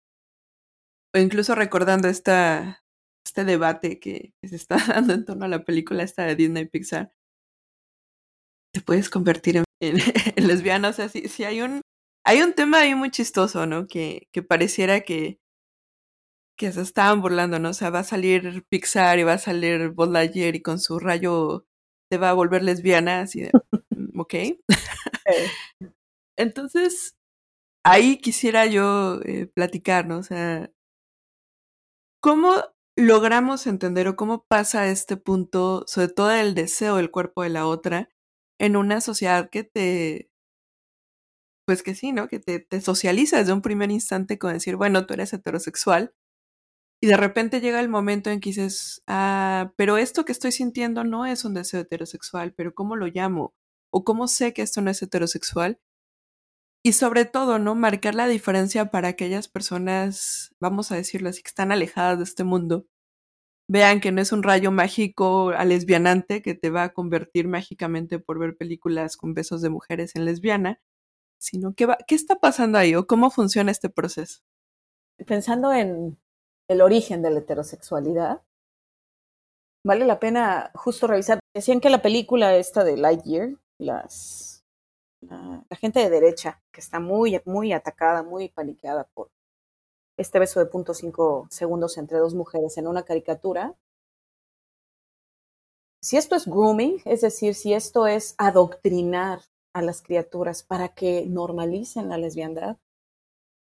O 1.14 1.18
incluso 1.18 1.54
recordando 1.54 2.08
esta 2.08 2.82
este 3.26 3.44
debate 3.44 4.00
que, 4.00 4.32
se 4.42 4.56
está 4.56 4.76
dando 4.88 5.12
en 5.14 5.24
torno 5.24 5.44
a 5.44 5.48
la 5.48 5.64
película 5.64 6.02
esta 6.02 6.24
de 6.24 6.36
Disney 6.36 6.66
Pixar, 6.66 7.12
te 8.72 8.80
puedes 8.80 9.10
convertir 9.10 9.56
en, 9.56 9.64
lesbiana. 10.36 10.88
O 10.88 10.92
sea, 10.92 11.08
si, 11.08 11.44
hay 11.44 11.62
un 11.62 11.82
hay 12.24 12.42
un 12.42 12.52
tema 12.54 12.80
ahí 12.80 12.94
muy 12.94 13.10
chistoso, 13.10 13.66
¿no? 13.66 13.86
Que, 13.86 14.28
que 14.32 14.42
pareciera 14.42 15.00
que, 15.00 15.38
que 16.58 16.72
se 16.72 16.82
estaban 16.82 17.22
burlando, 17.22 17.58
¿no? 17.58 17.70
O 17.70 17.74
sea, 17.74 17.90
va 17.90 18.00
a 18.00 18.04
salir 18.04 18.64
Pixar 18.70 19.18
y 19.18 19.24
va 19.24 19.34
a 19.34 19.38
salir 19.38 19.90
Buzz 19.90 20.10
Lightyear 20.10 20.54
y 20.56 20.62
con 20.62 20.78
su 20.78 20.98
rayo 20.98 21.66
te 22.10 22.18
va 22.18 22.30
a 22.30 22.34
volver 22.34 22.62
lesbiana, 22.62 23.20
así 23.20 23.42
de, 23.42 23.52
mm, 23.90 24.20
ok. 24.20 24.34
Entonces, 26.36 27.17
ahí 27.88 28.18
quisiera 28.18 28.66
yo 28.66 29.20
eh, 29.24 29.46
platicar, 29.46 30.06
¿no? 30.06 30.18
O 30.18 30.22
sea, 30.22 30.70
¿cómo 32.20 32.54
logramos 32.96 33.66
entender 33.66 34.08
o 34.08 34.16
cómo 34.16 34.44
pasa 34.46 34.88
este 34.88 35.16
punto, 35.16 35.84
sobre 35.86 36.08
todo 36.08 36.30
el 36.32 36.54
deseo 36.54 36.96
del 36.96 37.10
cuerpo 37.10 37.42
de 37.42 37.50
la 37.50 37.66
otra, 37.66 38.08
en 38.58 38.76
una 38.76 39.00
sociedad 39.00 39.50
que 39.50 39.64
te, 39.64 40.30
pues 41.66 41.82
que 41.82 41.94
sí, 41.94 42.12
¿no? 42.12 42.28
Que 42.28 42.40
te, 42.40 42.60
te 42.60 42.80
socializa 42.80 43.38
desde 43.38 43.52
un 43.52 43.62
primer 43.62 43.90
instante 43.90 44.38
con 44.38 44.52
decir, 44.54 44.76
bueno, 44.76 45.06
tú 45.06 45.14
eres 45.14 45.32
heterosexual. 45.32 46.14
Y 47.02 47.08
de 47.08 47.16
repente 47.16 47.60
llega 47.60 47.80
el 47.80 47.88
momento 47.88 48.30
en 48.30 48.40
que 48.40 48.50
dices, 48.50 49.02
ah, 49.06 49.72
pero 49.76 49.98
esto 49.98 50.24
que 50.24 50.32
estoy 50.32 50.52
sintiendo 50.52 51.04
no 51.04 51.26
es 51.26 51.44
un 51.44 51.54
deseo 51.54 51.80
heterosexual, 51.80 52.54
pero 52.54 52.74
¿cómo 52.74 52.96
lo 52.96 53.06
llamo? 53.06 53.54
¿O 53.92 54.04
cómo 54.04 54.28
sé 54.28 54.52
que 54.54 54.62
esto 54.62 54.82
no 54.82 54.90
es 54.90 55.02
heterosexual? 55.02 55.80
Y 56.82 56.92
sobre 56.92 57.24
todo, 57.24 57.58
¿no? 57.58 57.74
Marcar 57.74 58.14
la 58.14 58.28
diferencia 58.28 58.90
para 58.90 59.08
aquellas 59.08 59.48
personas, 59.48 60.54
vamos 60.60 60.92
a 60.92 60.96
decirlo 60.96 61.28
así, 61.28 61.42
que 61.42 61.48
están 61.48 61.72
alejadas 61.72 62.18
de 62.18 62.24
este 62.24 62.44
mundo. 62.44 62.86
Vean 63.68 64.00
que 64.00 64.12
no 64.12 64.22
es 64.22 64.32
un 64.32 64.42
rayo 64.42 64.70
mágico 64.70 65.50
a 65.50 65.64
lesbianante 65.64 66.40
que 66.40 66.54
te 66.54 66.70
va 66.70 66.84
a 66.84 66.92
convertir 66.94 67.48
mágicamente 67.48 68.18
por 68.18 68.38
ver 68.38 68.56
películas 68.56 69.16
con 69.16 69.34
besos 69.34 69.60
de 69.60 69.68
mujeres 69.68 70.16
en 70.16 70.24
lesbiana, 70.24 70.80
sino 71.38 71.74
que 71.74 71.86
va, 71.86 71.98
¿qué 72.06 72.14
está 72.14 72.36
pasando 72.36 72.78
ahí 72.78 72.94
o 72.94 73.06
cómo 73.06 73.30
funciona 73.30 73.70
este 73.70 73.90
proceso? 73.90 74.40
Pensando 75.26 75.72
en 75.74 76.18
el 76.68 76.80
origen 76.80 77.22
de 77.22 77.30
la 77.30 77.40
heterosexualidad, 77.40 78.42
vale 79.84 80.06
la 80.06 80.18
pena 80.18 80.70
justo 80.74 81.06
revisar. 81.06 81.40
Decían 81.54 81.80
que 81.80 81.90
la 81.90 82.02
película 82.02 82.56
esta 82.56 82.84
de 82.84 82.96
Lightyear, 82.96 83.50
las 83.78 84.47
la, 85.20 85.64
gente 85.80 86.00
de 86.00 86.10
derecha, 86.10 86.60
que 86.72 86.80
está 86.80 86.98
muy, 87.00 87.40
muy 87.44 87.72
atacada, 87.72 88.22
muy 88.22 88.48
paniqueada 88.48 89.04
por 89.14 89.30
este 90.16 90.38
beso 90.38 90.60
de 90.60 90.66
punto 90.66 90.94
cinco 90.94 91.48
segundos 91.50 91.98
entre 91.98 92.18
dos 92.18 92.34
mujeres 92.34 92.78
en 92.78 92.86
una 92.86 93.02
caricatura. 93.04 93.76
Si 96.00 96.16
esto 96.16 96.36
es 96.36 96.46
grooming, 96.46 97.02
es 97.04 97.22
decir, 97.22 97.54
si 97.54 97.74
esto 97.74 98.06
es 98.06 98.34
adoctrinar 98.38 99.40
a 99.72 99.82
las 99.82 100.02
criaturas 100.02 100.62
para 100.62 100.94
que 100.94 101.26
normalicen 101.26 102.08
la 102.08 102.18
lesbiandad, 102.18 102.78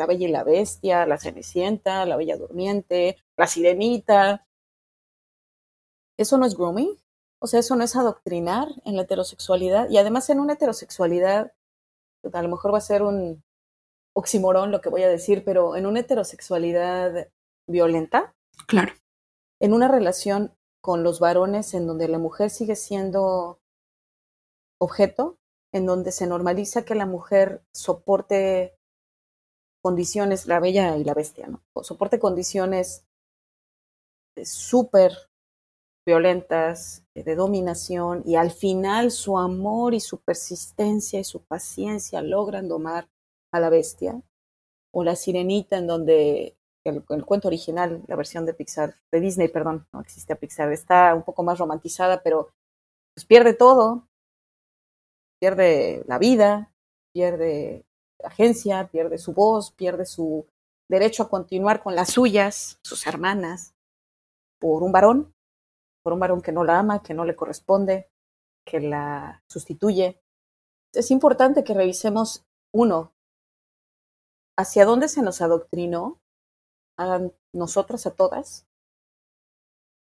la 0.00 0.06
Bella 0.06 0.26
y 0.26 0.30
la 0.30 0.44
Bestia, 0.44 1.04
La 1.04 1.18
Cenicienta, 1.18 2.06
La 2.06 2.16
Bella 2.16 2.38
Durmiente, 2.38 3.18
La 3.36 3.46
Sirenita. 3.46 4.46
¿Eso 6.18 6.38
no 6.38 6.46
es 6.46 6.56
grooming? 6.56 6.96
O 7.38 7.46
sea, 7.46 7.60
eso 7.60 7.76
no 7.76 7.84
es 7.84 7.94
adoctrinar 7.96 8.68
en 8.86 8.96
la 8.96 9.02
heterosexualidad. 9.02 9.90
Y 9.90 9.98
además 9.98 10.30
en 10.30 10.40
una 10.40 10.54
heterosexualidad, 10.54 11.52
a 12.32 12.42
lo 12.42 12.48
mejor 12.48 12.72
va 12.72 12.78
a 12.78 12.80
ser 12.80 13.02
un 13.02 13.44
oximorón 14.16 14.70
lo 14.70 14.80
que 14.80 14.88
voy 14.88 15.02
a 15.02 15.08
decir, 15.08 15.44
pero 15.44 15.76
en 15.76 15.84
una 15.84 16.00
heterosexualidad 16.00 17.28
violenta. 17.68 18.34
Claro. 18.66 18.94
En 19.60 19.74
una 19.74 19.88
relación 19.88 20.54
con 20.80 21.02
los 21.02 21.20
varones 21.20 21.74
en 21.74 21.86
donde 21.86 22.08
la 22.08 22.18
mujer 22.18 22.48
sigue 22.48 22.74
siendo 22.74 23.60
objeto, 24.80 25.36
en 25.74 25.84
donde 25.84 26.10
se 26.10 26.26
normaliza 26.26 26.86
que 26.86 26.94
la 26.94 27.04
mujer 27.04 27.62
soporte 27.74 28.79
condiciones, 29.82 30.46
la 30.46 30.60
bella 30.60 30.96
y 30.96 31.04
la 31.04 31.14
bestia, 31.14 31.48
¿no? 31.48 31.62
Soporte 31.82 32.18
condiciones 32.18 33.04
eh, 34.36 34.44
súper 34.44 35.12
violentas, 36.06 37.04
eh, 37.14 37.22
de 37.22 37.34
dominación, 37.34 38.22
y 38.26 38.36
al 38.36 38.50
final 38.50 39.10
su 39.10 39.38
amor 39.38 39.94
y 39.94 40.00
su 40.00 40.18
persistencia 40.18 41.20
y 41.20 41.24
su 41.24 41.42
paciencia 41.42 42.22
logran 42.22 42.68
domar 42.68 43.08
a 43.52 43.60
la 43.60 43.70
bestia. 43.70 44.20
O 44.92 45.04
la 45.04 45.16
sirenita, 45.16 45.78
en 45.78 45.86
donde 45.86 46.56
el, 46.84 47.04
el, 47.08 47.24
cuento 47.24 47.48
original, 47.48 48.02
la 48.08 48.16
versión 48.16 48.44
de 48.46 48.54
Pixar, 48.54 48.96
de 49.12 49.20
Disney, 49.20 49.48
perdón, 49.48 49.86
no 49.92 50.00
existe 50.00 50.32
a 50.32 50.36
Pixar, 50.36 50.72
está 50.72 51.14
un 51.14 51.22
poco 51.22 51.42
más 51.42 51.58
romantizada, 51.58 52.22
pero 52.22 52.50
pues 53.14 53.24
pierde 53.24 53.54
todo, 53.54 54.08
pierde 55.40 56.04
la 56.06 56.18
vida, 56.18 56.72
pierde 57.12 57.84
agencia, 58.24 58.88
pierde 58.88 59.18
su 59.18 59.32
voz, 59.32 59.72
pierde 59.72 60.06
su 60.06 60.46
derecho 60.88 61.22
a 61.22 61.28
continuar 61.28 61.82
con 61.82 61.94
las 61.94 62.10
suyas, 62.10 62.78
sus 62.82 63.06
hermanas, 63.06 63.74
por 64.60 64.82
un 64.82 64.92
varón, 64.92 65.34
por 66.02 66.12
un 66.12 66.20
varón 66.20 66.42
que 66.42 66.52
no 66.52 66.64
la 66.64 66.78
ama, 66.78 67.02
que 67.02 67.14
no 67.14 67.24
le 67.24 67.36
corresponde, 67.36 68.10
que 68.64 68.80
la 68.80 69.42
sustituye. 69.48 70.20
Es 70.92 71.10
importante 71.10 71.64
que 71.64 71.74
revisemos, 71.74 72.44
uno, 72.72 73.12
hacia 74.58 74.84
dónde 74.84 75.08
se 75.08 75.22
nos 75.22 75.40
adoctrinó 75.40 76.20
a 76.98 77.20
nosotras, 77.52 78.06
a 78.06 78.14
todas, 78.14 78.66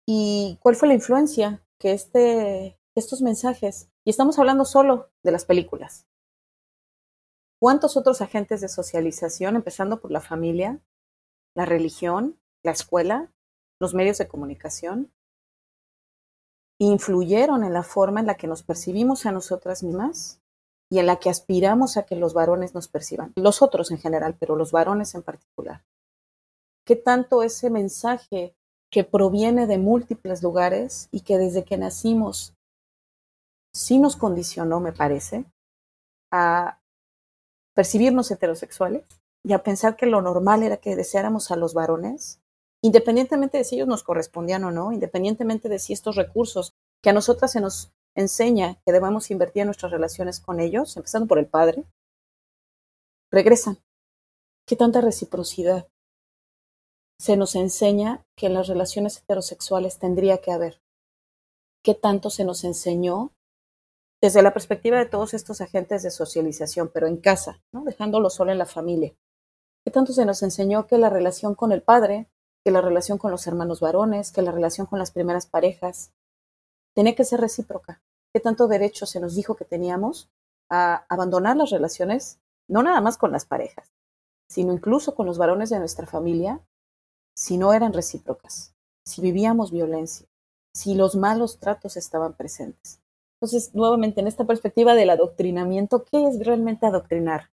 y 0.06 0.58
cuál 0.62 0.74
fue 0.74 0.88
la 0.88 0.94
influencia 0.94 1.62
que 1.78 1.92
este, 1.92 2.78
estos 2.94 3.20
mensajes, 3.20 3.90
y 4.04 4.10
estamos 4.10 4.38
hablando 4.38 4.64
solo 4.64 5.10
de 5.22 5.32
las 5.32 5.44
películas, 5.44 6.06
¿Cuántos 7.60 7.96
otros 7.96 8.20
agentes 8.20 8.60
de 8.60 8.68
socialización, 8.68 9.56
empezando 9.56 10.00
por 10.00 10.10
la 10.10 10.20
familia, 10.20 10.80
la 11.56 11.64
religión, 11.64 12.38
la 12.62 12.72
escuela, 12.72 13.32
los 13.80 13.94
medios 13.94 14.18
de 14.18 14.28
comunicación, 14.28 15.12
influyeron 16.78 17.64
en 17.64 17.72
la 17.72 17.82
forma 17.82 18.20
en 18.20 18.26
la 18.26 18.36
que 18.36 18.46
nos 18.46 18.62
percibimos 18.62 19.26
a 19.26 19.32
nosotras 19.32 19.82
mismas 19.82 20.40
y 20.88 21.00
en 21.00 21.06
la 21.06 21.16
que 21.16 21.30
aspiramos 21.30 21.96
a 21.96 22.04
que 22.04 22.14
los 22.14 22.32
varones 22.32 22.74
nos 22.74 22.86
perciban? 22.86 23.32
Los 23.36 23.60
otros 23.60 23.90
en 23.90 23.98
general, 23.98 24.36
pero 24.38 24.54
los 24.54 24.70
varones 24.70 25.14
en 25.16 25.22
particular. 25.22 25.84
¿Qué 26.86 26.94
tanto 26.94 27.42
ese 27.42 27.70
mensaje 27.70 28.54
que 28.90 29.04
proviene 29.04 29.66
de 29.66 29.78
múltiples 29.78 30.42
lugares 30.42 31.08
y 31.10 31.20
que 31.20 31.36
desde 31.36 31.64
que 31.64 31.76
nacimos 31.76 32.54
sí 33.74 33.98
nos 33.98 34.16
condicionó, 34.16 34.80
me 34.80 34.92
parece, 34.92 35.44
a 36.32 36.80
percibirnos 37.78 38.28
heterosexuales 38.32 39.04
y 39.44 39.52
a 39.52 39.62
pensar 39.62 39.94
que 39.94 40.06
lo 40.06 40.20
normal 40.20 40.64
era 40.64 40.78
que 40.78 40.96
deseáramos 40.96 41.52
a 41.52 41.56
los 41.56 41.74
varones, 41.74 42.40
independientemente 42.82 43.58
de 43.58 43.62
si 43.62 43.76
ellos 43.76 43.86
nos 43.86 44.02
correspondían 44.02 44.64
o 44.64 44.72
no, 44.72 44.90
independientemente 44.90 45.68
de 45.68 45.78
si 45.78 45.92
estos 45.92 46.16
recursos 46.16 46.74
que 47.00 47.10
a 47.10 47.12
nosotras 47.12 47.52
se 47.52 47.60
nos 47.60 47.92
enseña 48.16 48.80
que 48.84 48.90
debemos 48.90 49.30
invertir 49.30 49.60
en 49.60 49.66
nuestras 49.68 49.92
relaciones 49.92 50.40
con 50.40 50.58
ellos, 50.58 50.96
empezando 50.96 51.28
por 51.28 51.38
el 51.38 51.46
padre, 51.46 51.84
regresan. 53.30 53.78
¿Qué 54.66 54.74
tanta 54.74 55.00
reciprocidad? 55.00 55.86
Se 57.20 57.36
nos 57.36 57.54
enseña 57.54 58.24
que 58.36 58.46
en 58.46 58.54
las 58.54 58.66
relaciones 58.66 59.18
heterosexuales 59.18 60.00
tendría 60.00 60.38
que 60.38 60.50
haber. 60.50 60.80
¿Qué 61.84 61.94
tanto 61.94 62.30
se 62.30 62.44
nos 62.44 62.64
enseñó 62.64 63.30
desde 64.20 64.42
la 64.42 64.52
perspectiva 64.52 64.98
de 64.98 65.06
todos 65.06 65.32
estos 65.32 65.60
agentes 65.60 66.02
de 66.02 66.10
socialización, 66.10 66.90
pero 66.92 67.06
en 67.06 67.18
casa, 67.18 67.60
dejándolo 67.72 68.30
solo 68.30 68.50
en 68.50 68.58
la 68.58 68.66
familia. 68.66 69.14
¿Qué 69.84 69.92
tanto 69.92 70.12
se 70.12 70.26
nos 70.26 70.42
enseñó 70.42 70.86
que 70.86 70.98
la 70.98 71.08
relación 71.08 71.54
con 71.54 71.72
el 71.72 71.82
padre, 71.82 72.28
que 72.64 72.72
la 72.72 72.80
relación 72.80 73.18
con 73.18 73.30
los 73.30 73.46
hermanos 73.46 73.80
varones, 73.80 74.32
que 74.32 74.42
la 74.42 74.50
relación 74.50 74.86
con 74.86 74.98
las 74.98 75.12
primeras 75.12 75.46
parejas, 75.46 76.12
tenía 76.94 77.14
que 77.14 77.24
ser 77.24 77.40
recíproca? 77.40 78.02
¿Qué 78.32 78.40
tanto 78.40 78.66
derecho 78.66 79.06
se 79.06 79.20
nos 79.20 79.34
dijo 79.34 79.54
que 79.54 79.64
teníamos 79.64 80.30
a 80.68 81.06
abandonar 81.08 81.56
las 81.56 81.70
relaciones, 81.70 82.40
no 82.68 82.82
nada 82.82 83.00
más 83.00 83.16
con 83.16 83.32
las 83.32 83.46
parejas, 83.46 83.94
sino 84.48 84.72
incluso 84.72 85.14
con 85.14 85.26
los 85.26 85.38
varones 85.38 85.70
de 85.70 85.78
nuestra 85.78 86.06
familia, 86.06 86.60
si 87.34 87.56
no 87.56 87.72
eran 87.72 87.92
recíprocas, 87.92 88.74
si 89.04 89.22
vivíamos 89.22 89.70
violencia, 89.70 90.26
si 90.74 90.94
los 90.94 91.14
malos 91.14 91.58
tratos 91.58 91.96
estaban 91.96 92.34
presentes? 92.34 92.97
Entonces, 93.40 93.74
nuevamente, 93.74 94.20
en 94.20 94.26
esta 94.26 94.46
perspectiva 94.46 94.94
del 94.94 95.10
adoctrinamiento, 95.10 96.04
¿qué 96.04 96.26
es 96.26 96.44
realmente 96.44 96.86
adoctrinar? 96.86 97.50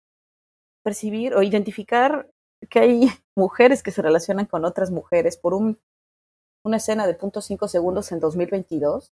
Percibir 0.82 1.34
o 1.34 1.42
identificar 1.42 2.28
que 2.68 2.80
hay 2.80 3.08
mujeres 3.36 3.82
que 3.82 3.92
se 3.92 4.02
relacionan 4.02 4.46
con 4.46 4.64
otras 4.64 4.90
mujeres 4.90 5.36
por 5.36 5.54
un, 5.54 5.78
una 6.64 6.78
escena 6.78 7.06
de 7.06 7.14
punto 7.14 7.40
cinco 7.40 7.68
segundos 7.68 8.10
en 8.10 8.18
2022 8.18 9.12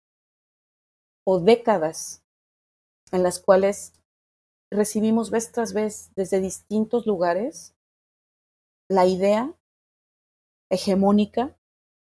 o 1.27 1.41
décadas 1.41 2.23
en 3.11 3.25
las 3.25 3.41
cuales 3.41 3.93
recibimos 4.71 5.31
vez 5.31 5.50
tras 5.50 5.73
vez 5.73 6.12
desde 6.15 6.41
distintos 6.41 7.07
lugares 7.07 7.75
la 8.89 9.07
idea 9.07 9.53
hegemónica 10.71 11.57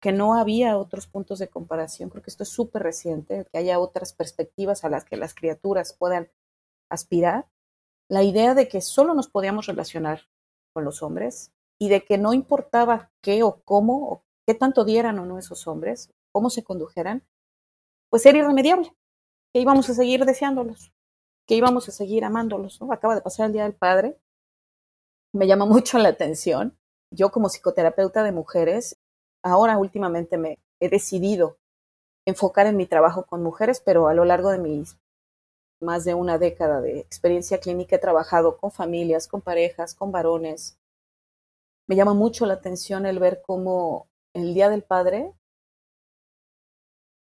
que 0.01 0.11
no 0.11 0.35
había 0.35 0.77
otros 0.77 1.07
puntos 1.07 1.39
de 1.39 1.47
comparación. 1.47 2.09
Creo 2.09 2.23
que 2.23 2.29
esto 2.29 2.43
es 2.43 2.49
súper 2.49 2.83
reciente, 2.83 3.45
que 3.51 3.57
haya 3.57 3.79
otras 3.79 4.13
perspectivas 4.13 4.83
a 4.83 4.89
las 4.89 5.05
que 5.05 5.17
las 5.17 5.33
criaturas 5.33 5.93
puedan 5.97 6.29
aspirar. 6.89 7.47
La 8.09 8.23
idea 8.23 8.53
de 8.53 8.67
que 8.67 8.81
solo 8.81 9.13
nos 9.13 9.27
podíamos 9.27 9.65
relacionar 9.65 10.27
con 10.73 10.83
los 10.83 11.01
hombres 11.01 11.51
y 11.79 11.89
de 11.89 12.05
que 12.05 12.17
no 12.17 12.33
importaba 12.33 13.11
qué 13.21 13.43
o 13.43 13.61
cómo 13.63 14.09
o 14.09 14.23
qué 14.45 14.53
tanto 14.53 14.85
dieran 14.85 15.17
o 15.19 15.25
no 15.25 15.39
esos 15.39 15.67
hombres, 15.67 16.13
cómo 16.31 16.49
se 16.49 16.63
condujeran, 16.63 17.25
pues 18.09 18.25
era 18.25 18.37
irremediable, 18.37 18.93
que 19.53 19.61
íbamos 19.61 19.89
a 19.89 19.93
seguir 19.93 20.25
deseándolos, 20.25 20.93
que 21.47 21.55
íbamos 21.55 21.89
a 21.89 21.91
seguir 21.91 22.23
amándolos. 22.23 22.79
Acaba 22.91 23.15
de 23.15 23.21
pasar 23.21 23.47
el 23.47 23.53
Día 23.53 23.63
del 23.63 23.75
Padre, 23.75 24.19
me 25.33 25.47
llama 25.47 25.65
mucho 25.65 25.97
la 25.97 26.09
atención. 26.09 26.77
Yo 27.11 27.31
como 27.31 27.49
psicoterapeuta 27.49 28.23
de 28.23 28.31
mujeres, 28.31 28.97
ahora 29.45 29.77
últimamente 29.77 30.37
me 30.37 30.57
he 30.79 30.89
decidido 30.89 31.57
enfocar 32.25 32.65
en 32.65 32.75
mi 32.75 32.87
trabajo 32.87 33.25
con 33.25 33.43
mujeres, 33.43 33.79
pero 33.79 34.07
a 34.07 34.13
lo 34.13 34.25
largo 34.25 34.49
de 34.49 34.57
mis 34.57 34.97
más 35.79 36.03
de 36.03 36.15
una 36.15 36.39
década 36.39 36.81
de 36.81 36.99
experiencia 36.99 37.59
clínica 37.59 37.97
he 37.97 37.99
trabajado 37.99 38.57
con 38.57 38.71
familias, 38.71 39.27
con 39.27 39.41
parejas, 39.41 39.93
con 39.93 40.11
varones. 40.11 40.79
Me 41.87 41.95
llama 41.95 42.15
mucho 42.15 42.45
la 42.47 42.55
atención 42.55 43.05
el 43.05 43.19
ver 43.19 43.43
cómo 43.45 44.07
el 44.33 44.55
Día 44.55 44.69
del 44.69 44.81
Padre, 44.81 45.33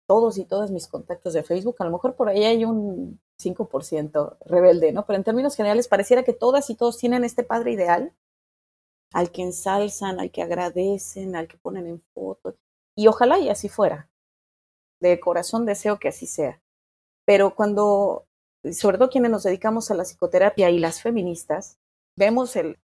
todos 0.06 0.38
y 0.38 0.46
todas 0.46 0.70
mis 0.70 0.88
contactos 0.88 1.34
de 1.34 1.42
Facebook, 1.42 1.76
a 1.80 1.84
lo 1.84 1.90
mejor 1.90 2.14
por 2.14 2.30
ahí 2.30 2.44
hay 2.44 2.64
un 2.64 3.20
5% 3.38 4.38
rebelde, 4.46 4.92
¿no? 4.92 5.04
Pero 5.04 5.18
en 5.18 5.24
términos 5.24 5.54
generales 5.54 5.88
pareciera 5.88 6.22
que 6.22 6.32
todas 6.32 6.70
y 6.70 6.74
todos 6.74 6.96
tienen 6.96 7.24
este 7.24 7.42
padre 7.42 7.72
ideal 7.72 8.14
al 9.12 9.30
que 9.30 9.42
ensalzan, 9.42 10.20
al 10.20 10.30
que 10.30 10.42
agradecen, 10.42 11.36
al 11.36 11.48
que 11.48 11.58
ponen 11.58 11.86
en 11.86 12.02
fotos. 12.14 12.54
Y 12.96 13.06
ojalá 13.06 13.38
y 13.38 13.48
así 13.48 13.68
fuera. 13.68 14.10
De 15.00 15.20
corazón 15.20 15.66
deseo 15.66 15.98
que 15.98 16.08
así 16.08 16.26
sea. 16.26 16.60
Pero 17.24 17.54
cuando 17.54 18.28
sobre 18.72 18.98
todo 18.98 19.10
quienes 19.10 19.30
nos 19.30 19.44
dedicamos 19.44 19.90
a 19.90 19.94
la 19.94 20.04
psicoterapia 20.04 20.70
y 20.70 20.78
las 20.78 21.02
feministas, 21.02 21.78
vemos 22.16 22.56
el, 22.56 22.78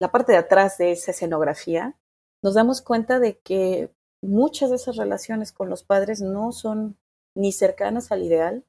la 0.00 0.10
parte 0.10 0.32
de 0.32 0.38
atrás 0.38 0.78
de 0.78 0.92
esa 0.92 1.10
escenografía, 1.10 1.96
nos 2.42 2.54
damos 2.54 2.82
cuenta 2.82 3.18
de 3.18 3.38
que 3.38 3.90
muchas 4.22 4.70
de 4.70 4.76
esas 4.76 4.96
relaciones 4.96 5.52
con 5.52 5.68
los 5.68 5.82
padres 5.82 6.20
no 6.20 6.52
son 6.52 6.96
ni 7.34 7.52
cercanas 7.52 8.12
al 8.12 8.22
ideal, 8.22 8.64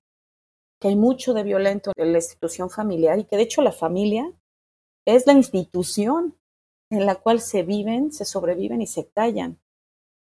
que 0.80 0.90
hay 0.90 0.96
mucho 0.96 1.34
de 1.34 1.44
violento 1.44 1.92
en 1.96 2.12
la 2.12 2.20
institución 2.20 2.70
familiar 2.70 3.18
y 3.20 3.26
que 3.26 3.38
de 3.38 3.44
hecho 3.44 3.62
la 3.62 3.72
familia 3.72 4.32
es 5.16 5.26
la 5.26 5.34
institución 5.34 6.36
en 6.90 7.06
la 7.06 7.16
cual 7.16 7.40
se 7.40 7.64
viven, 7.64 8.12
se 8.12 8.26
sobreviven 8.26 8.82
y 8.82 8.88
se 8.88 9.08
callan 9.08 9.58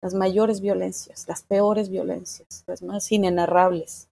las 0.03 0.15
mayores 0.15 0.61
violencias, 0.61 1.27
las 1.29 1.43
peores 1.43 1.89
violencias, 1.89 2.65
las 2.67 2.83
más 2.83 3.11
inenarrables. 3.13 4.11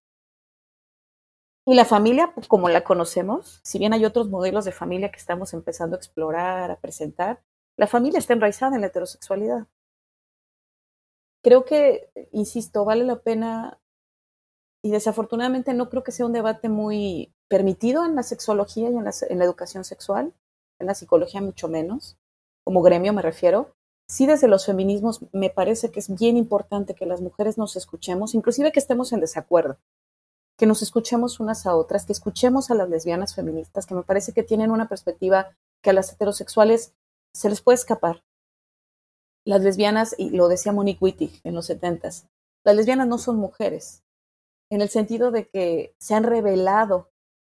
Y 1.67 1.75
la 1.75 1.85
familia, 1.85 2.33
pues, 2.35 2.47
como 2.47 2.69
la 2.69 2.83
conocemos, 2.85 3.61
si 3.63 3.79
bien 3.79 3.93
hay 3.93 4.05
otros 4.05 4.29
modelos 4.29 4.65
de 4.65 4.73
familia 4.73 5.11
que 5.11 5.19
estamos 5.19 5.53
empezando 5.53 5.97
a 5.97 5.99
explorar, 5.99 6.71
a 6.71 6.81
presentar, 6.81 7.43
la 7.77 7.87
familia 7.89 8.19
está 8.19 8.33
enraizada 8.33 8.77
en 8.77 8.83
la 8.83 8.87
heterosexualidad. 8.87 9.67
Creo 11.43 11.65
que, 11.65 12.09
insisto, 12.31 12.85
vale 12.85 13.05
la 13.05 13.21
pena, 13.21 13.81
y 14.81 14.93
desafortunadamente 14.93 15.75
no 15.75 15.89
creo 15.91 16.05
que 16.05 16.13
sea 16.13 16.27
un 16.27 16.33
debate 16.33 16.69
muy 16.69 17.35
permitido 17.49 18.05
en 18.05 18.15
la 18.15 18.23
sexología 18.23 18.91
y 18.91 18.97
en 18.97 19.05
la, 19.05 19.13
en 19.29 19.39
la 19.39 19.45
educación 19.45 19.85
sexual, 19.85 20.33
en 20.83 20.89
la 20.89 20.95
psicología 20.95 21.41
mucho 21.41 21.69
menos, 21.69 22.17
como 22.65 22.83
gremio 22.83 23.13
me 23.13 23.23
refiero. 23.23 23.75
Sí, 24.07 24.27
desde 24.27 24.49
los 24.49 24.67
feminismos 24.67 25.21
me 25.33 25.49
parece 25.49 25.91
que 25.91 26.01
es 26.01 26.15
bien 26.15 26.37
importante 26.37 26.95
que 26.95 27.07
las 27.07 27.21
mujeres 27.21 27.57
nos 27.57 27.77
escuchemos, 27.77 28.35
inclusive 28.35 28.73
que 28.73 28.81
estemos 28.81 29.13
en 29.13 29.21
desacuerdo 29.21 29.79
que 30.63 30.67
nos 30.67 30.83
escuchemos 30.83 31.41
unas 31.41 31.67
a 31.67 31.75
otras, 31.75 32.07
que 32.07 32.13
escuchemos 32.13 32.71
a 32.71 32.75
las 32.75 32.89
lesbianas 32.89 33.35
feministas, 33.35 33.85
que 33.85 33.95
me 33.95 34.05
parece 34.05 34.33
que 34.33 34.43
tienen 34.43 34.71
una 34.71 34.89
perspectiva 34.89 35.57
que 35.83 35.91
a 35.91 35.93
las 35.93 36.13
heterosexuales 36.13 36.95
se 37.35 37.49
les 37.49 37.61
puede 37.61 37.77
escapar. 37.77 38.23
Las 39.45 39.63
lesbianas, 39.63 40.15
y 40.17 40.31
lo 40.31 40.47
decía 40.47 40.73
Monique 40.73 41.03
Wittig 41.03 41.41
en 41.43 41.55
los 41.55 41.67
setentas, 41.67 42.29
las 42.65 42.77
lesbianas 42.77 43.09
no 43.09 43.19
son 43.19 43.39
mujeres, 43.39 44.05
en 44.71 44.83
el 44.83 44.89
sentido 44.89 45.33
de 45.33 45.49
que 45.49 45.97
se 45.99 46.15
han 46.15 46.23
revelado 46.23 47.11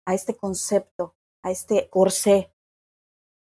a 0.05 0.15
este 0.15 0.37
concepto, 0.37 1.15
a 1.45 1.53
este 1.53 1.89
corsé 1.89 2.53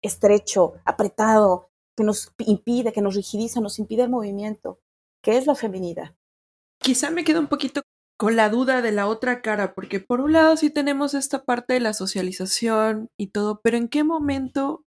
estrecho, 0.06 0.74
apretado, 0.86 1.70
que 1.96 2.04
nos 2.04 2.32
impide, 2.40 2.94
que 2.94 3.02
nos 3.02 3.16
rigidiza, 3.16 3.62
nos 3.62 3.80
impide 3.80 4.04
el 4.04 4.10
movimiento, 4.10 4.80
que 5.24 5.38
es 5.38 5.48
la 5.48 5.56
feminidad. 5.56 6.16
Quizá 6.80 7.10
me 7.10 7.24
queda 7.24 7.40
un 7.40 7.48
poquito 7.48 7.82
con 8.18 8.36
la 8.36 8.50
duda 8.50 8.82
de 8.82 8.92
la 8.92 9.08
otra 9.08 9.42
cara, 9.42 9.74
porque 9.74 10.00
por 10.00 10.22
un 10.22 10.34
lado 10.34 10.56
sí 10.58 10.70
tenemos 10.70 11.14
esta 11.14 11.44
parte 11.44 11.74
de 11.74 11.80
la 11.80 11.94
socialización 11.94 13.10
y 13.18 13.28
todo, 13.28 13.62
pero 13.62 13.78
¿en 13.78 13.90
qué 13.90 14.04
momento 14.04 14.86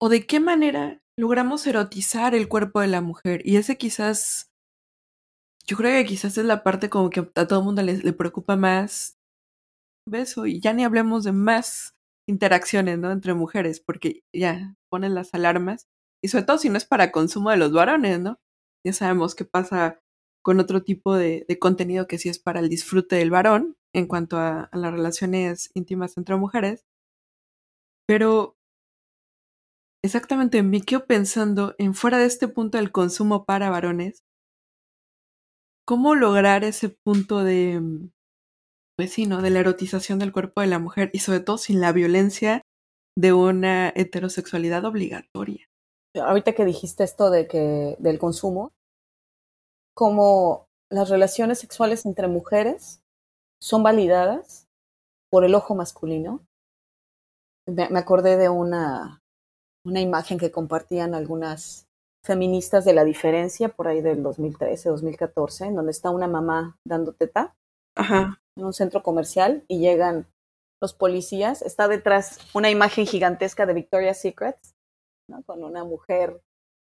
o 0.00 0.08
de 0.08 0.26
qué 0.26 0.40
manera 0.40 1.00
logramos 1.16 1.66
erotizar 1.66 2.34
el 2.34 2.48
cuerpo 2.48 2.80
de 2.80 2.88
la 2.88 3.00
mujer? 3.00 3.42
Y 3.44 3.56
ese 3.56 3.76
quizás, 3.76 4.50
yo 5.66 5.76
creo 5.76 5.92
que 6.02 6.08
quizás 6.08 6.38
es 6.38 6.44
la 6.44 6.62
parte 6.62 6.88
como 6.88 7.10
que 7.10 7.20
a 7.34 7.46
todo 7.46 7.60
el 7.60 7.64
mundo 7.64 7.82
le, 7.82 7.98
le 7.98 8.12
preocupa 8.12 8.56
más. 8.56 9.18
Beso, 10.08 10.46
y 10.46 10.60
ya 10.60 10.72
ni 10.72 10.84
hablemos 10.84 11.22
de 11.24 11.32
más 11.32 11.94
interacciones, 12.28 12.98
¿no? 12.98 13.10
Entre 13.10 13.34
mujeres, 13.34 13.80
porque 13.80 14.22
ya 14.32 14.76
ponen 14.90 15.14
las 15.14 15.34
alarmas. 15.34 15.88
Y 16.22 16.28
sobre 16.28 16.44
todo 16.44 16.58
si 16.58 16.68
no 16.68 16.76
es 16.78 16.84
para 16.84 17.12
consumo 17.12 17.50
de 17.50 17.56
los 17.56 17.72
varones, 17.72 18.20
¿no? 18.20 18.38
Ya 18.84 18.92
sabemos 18.92 19.34
qué 19.34 19.44
pasa 19.44 20.00
con 20.42 20.60
otro 20.60 20.82
tipo 20.82 21.14
de, 21.14 21.46
contenido 21.60 22.06
que 22.06 22.18
sí 22.18 22.28
es 22.28 22.38
para 22.38 22.60
el 22.60 22.68
disfrute 22.68 23.16
del 23.16 23.30
varón 23.30 23.76
en 23.94 24.06
cuanto 24.06 24.38
a, 24.38 24.68
las 24.72 24.92
relaciones 24.92 25.70
íntimas 25.74 26.16
entre 26.16 26.36
mujeres. 26.36 26.84
Pero 28.06 28.56
exactamente 30.04 30.62
me 30.62 30.82
quedo 30.82 31.06
pensando 31.06 31.74
en 31.78 31.94
fuera 31.94 32.18
de 32.18 32.26
este 32.26 32.48
punto 32.48 32.78
del 32.78 32.92
consumo 32.92 33.44
para 33.44 33.70
varones, 33.70 34.24
¿cómo 35.86 36.14
lograr 36.14 36.64
ese 36.64 36.88
punto 36.88 37.44
de, 37.44 37.80
pues 39.02 39.14
sí, 39.14 39.26
¿no? 39.26 39.42
De 39.42 39.50
la 39.50 39.58
erotización 39.58 40.20
del 40.20 40.30
cuerpo 40.30 40.60
de 40.60 40.68
la 40.68 40.78
mujer 40.78 41.10
y 41.12 41.18
sobre 41.18 41.40
todo 41.40 41.58
sin 41.58 41.80
la 41.80 41.90
violencia 41.90 42.62
de 43.18 43.32
una 43.32 43.88
heterosexualidad 43.96 44.84
obligatoria? 44.84 45.66
Ahorita 46.14 46.52
que 46.52 46.64
dijiste 46.64 47.02
esto 47.02 47.28
de 47.28 47.48
que 47.48 47.96
del 47.98 48.20
consumo, 48.20 48.70
como 49.92 50.66
las 50.88 51.08
relaciones 51.08 51.58
sexuales 51.58 52.06
entre 52.06 52.28
mujeres 52.28 53.00
son 53.60 53.82
validadas 53.82 54.68
por 55.32 55.44
el 55.44 55.56
ojo 55.56 55.74
masculino. 55.74 56.44
Me 57.66 57.98
acordé 57.98 58.36
de 58.36 58.50
una, 58.50 59.20
una 59.84 60.00
imagen 60.00 60.38
que 60.38 60.52
compartían 60.52 61.16
algunas 61.16 61.86
feministas 62.24 62.84
de 62.84 62.92
la 62.92 63.02
diferencia 63.02 63.68
por 63.68 63.88
ahí 63.88 64.00
del 64.00 64.22
2013, 64.22 64.90
2014, 64.90 65.64
en 65.66 65.74
donde 65.74 65.90
está 65.90 66.10
una 66.10 66.28
mamá 66.28 66.76
dando 66.86 67.12
teta 67.14 67.56
en 68.56 68.64
un 68.64 68.72
centro 68.72 69.02
comercial 69.02 69.64
y 69.68 69.78
llegan 69.78 70.26
los 70.80 70.94
policías. 70.94 71.62
Está 71.62 71.88
detrás 71.88 72.38
una 72.54 72.70
imagen 72.70 73.06
gigantesca 73.06 73.66
de 73.66 73.74
Victoria's 73.74 74.20
Secret, 74.20 74.56
con 75.46 75.64
una 75.64 75.84
mujer 75.84 76.42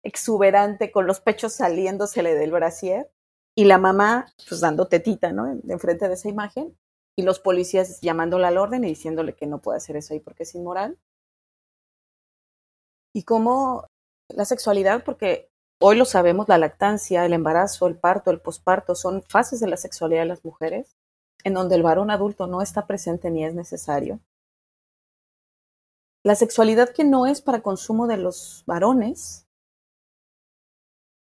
exuberante 0.03 0.91
con 0.91 1.07
los 1.07 1.19
pechos 1.19 1.53
saliéndosele 1.53 2.35
del 2.35 2.51
brasier 2.51 3.09
y 3.55 3.65
la 3.65 3.77
mamá 3.77 4.31
pues 4.47 4.61
dando 4.61 4.87
tetita, 4.87 5.31
¿no? 5.31 5.47
Enfrente 5.67 6.07
de 6.07 6.13
esa 6.13 6.29
imagen 6.29 6.77
y 7.17 7.23
los 7.23 7.39
policías 7.39 7.99
llamándola 8.01 8.49
al 8.49 8.57
orden 8.57 8.83
y 8.83 8.89
diciéndole 8.89 9.35
que 9.35 9.47
no 9.47 9.59
puede 9.59 9.77
hacer 9.77 9.97
eso 9.97 10.13
ahí 10.13 10.19
porque 10.19 10.43
es 10.43 10.53
inmoral. 10.53 10.99
Y 13.13 13.23
cómo 13.23 13.87
la 14.29 14.45
sexualidad, 14.45 15.03
porque 15.03 15.49
hoy 15.81 15.97
lo 15.97 16.05
sabemos, 16.05 16.47
la 16.47 16.59
lactancia, 16.59 17.25
el 17.25 17.33
embarazo, 17.33 17.87
el 17.87 17.97
parto, 17.97 18.29
el 18.29 18.41
posparto 18.41 18.93
son 18.93 19.23
fases 19.23 19.59
de 19.59 19.67
la 19.67 19.77
sexualidad 19.77 20.21
de 20.21 20.27
las 20.27 20.45
mujeres 20.45 20.95
en 21.43 21.53
donde 21.53 21.75
el 21.75 21.83
varón 21.83 22.11
adulto 22.11 22.47
no 22.47 22.61
está 22.61 22.87
presente 22.87 23.31
ni 23.31 23.45
es 23.45 23.53
necesario. 23.53 24.19
La 26.23 26.35
sexualidad 26.35 26.89
que 26.89 27.03
no 27.03 27.25
es 27.25 27.41
para 27.41 27.61
consumo 27.61 28.07
de 28.07 28.17
los 28.17 28.63
varones 28.65 29.47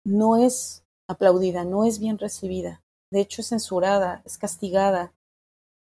no 0.06 0.38
es 0.38 0.86
aplaudida, 1.08 1.66
no 1.66 1.84
es 1.84 2.00
bien 2.00 2.18
recibida. 2.18 2.82
De 3.12 3.20
hecho, 3.20 3.42
es 3.42 3.50
censurada, 3.50 4.22
es 4.26 4.38
castigada. 4.38 5.14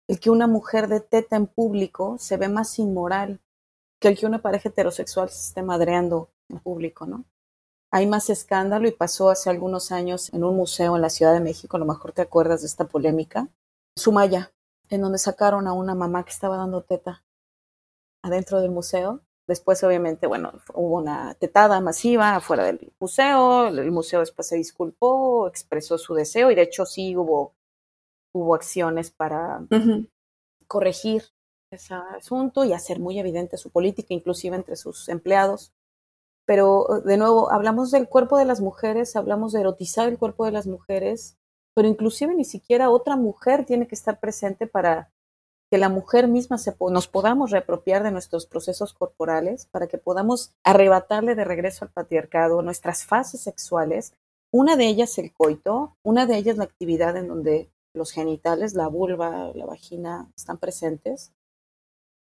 El 0.07 0.19
que 0.19 0.29
una 0.29 0.47
mujer 0.47 0.87
de 0.87 0.99
teta 0.99 1.35
en 1.35 1.47
público 1.47 2.17
se 2.19 2.37
ve 2.37 2.49
más 2.49 2.77
inmoral 2.77 3.39
que 3.99 4.09
el 4.09 4.17
que 4.17 4.25
una 4.25 4.41
pareja 4.41 4.69
heterosexual 4.69 5.29
se 5.29 5.47
esté 5.47 5.63
madreando 5.63 6.29
en 6.49 6.59
público, 6.59 7.05
¿no? 7.05 7.25
Hay 7.89 8.05
más 8.05 8.29
escándalo 8.29 8.87
y 8.87 8.91
pasó 8.91 9.29
hace 9.29 9.49
algunos 9.49 9.91
años 9.91 10.33
en 10.33 10.43
un 10.43 10.55
museo 10.55 10.95
en 10.95 11.01
la 11.01 11.09
Ciudad 11.09 11.33
de 11.33 11.39
México, 11.39 11.77
a 11.77 11.79
lo 11.79 11.85
mejor 11.85 12.11
te 12.11 12.21
acuerdas 12.21 12.61
de 12.61 12.67
esta 12.67 12.85
polémica, 12.85 13.47
Sumaya, 13.95 14.51
en 14.89 15.01
donde 15.01 15.17
sacaron 15.17 15.67
a 15.67 15.73
una 15.73 15.95
mamá 15.95 16.23
que 16.23 16.32
estaba 16.32 16.58
dando 16.58 16.84
teta 16.84 17.23
adentro 18.21 18.62
del 18.62 18.71
museo 18.71 19.21
Después, 19.45 19.84
obviamente, 19.84 20.25
bueno, 20.25 20.53
hubo 20.73 20.97
una 20.97 21.34
tetada 21.36 21.82
masiva 21.82 22.36
afuera 22.36 22.63
del 22.63 22.93
museo, 22.97 23.67
el 23.67 23.91
museo 23.91 24.21
después 24.21 24.47
se 24.47 24.56
disculpó, 24.56 25.47
expresó 25.49 25.97
su 25.97 26.13
deseo 26.13 26.49
y 26.49 26.56
de 26.56 26.62
hecho 26.62 26.86
sí 26.86 27.17
hubo, 27.17 27.53
hubo 28.32 28.56
acciones 28.56 29.12
para 29.12 29.65
corregir 30.67 31.23
ese 31.71 31.93
asunto 31.93 32.63
y 32.63 32.71
hacer 32.71 32.99
muy 32.99 33.19
evidente 33.19 33.58
su 33.58 33.69
política, 33.69 34.13
inclusive 34.13 34.56
entre 34.56 34.77
sus 34.77 35.10
empleados. 35.10 35.73
Pero, 36.45 37.01
de 37.03 37.17
nuevo, 37.17 37.51
hablamos 37.51 37.91
del 37.91 38.08
cuerpo 38.08 38.38
de 38.38 38.45
las 38.45 38.62
mujeres, 38.62 39.17
hablamos 39.17 39.51
de 39.51 39.62
erotizar 39.62 40.08
el 40.08 40.17
cuerpo 40.17 40.45
de 40.45 40.51
las 40.51 40.67
mujeres 40.67 41.38
pero 41.73 41.88
inclusive 41.88 42.36
ni 42.36 42.45
siquiera 42.45 42.89
otra 42.89 43.15
mujer 43.15 43.65
tiene 43.65 43.88
que 43.88 43.95
estar 43.95 44.19
presente 44.19 44.67
para 44.67 45.12
que 45.71 45.77
la 45.79 45.89
mujer 45.89 46.27
misma 46.27 46.59
se, 46.59 46.75
nos 46.91 47.07
podamos 47.07 47.49
reapropiar 47.49 48.03
de 48.03 48.12
nuestros 48.12 48.45
procesos 48.45 48.93
corporales, 48.93 49.65
para 49.65 49.88
que 49.88 49.97
podamos 49.97 50.53
arrebatarle 50.63 51.33
de 51.33 51.45
regreso 51.45 51.83
al 51.83 51.91
patriarcado 51.91 52.62
nuestras 52.62 53.05
fases 53.05 53.41
sexuales. 53.41 54.13
Una 54.51 54.75
de 54.75 54.86
ellas 54.86 55.17
el 55.17 55.33
coito, 55.33 55.97
una 56.03 56.27
de 56.27 56.38
ellas 56.38 56.57
la 56.57 56.65
actividad 56.65 57.17
en 57.17 57.27
donde 57.27 57.71
los 57.95 58.12
genitales, 58.12 58.75
la 58.75 58.88
vulva, 58.88 59.51
la 59.55 59.65
vagina 59.65 60.31
están 60.38 60.59
presentes, 60.59 61.33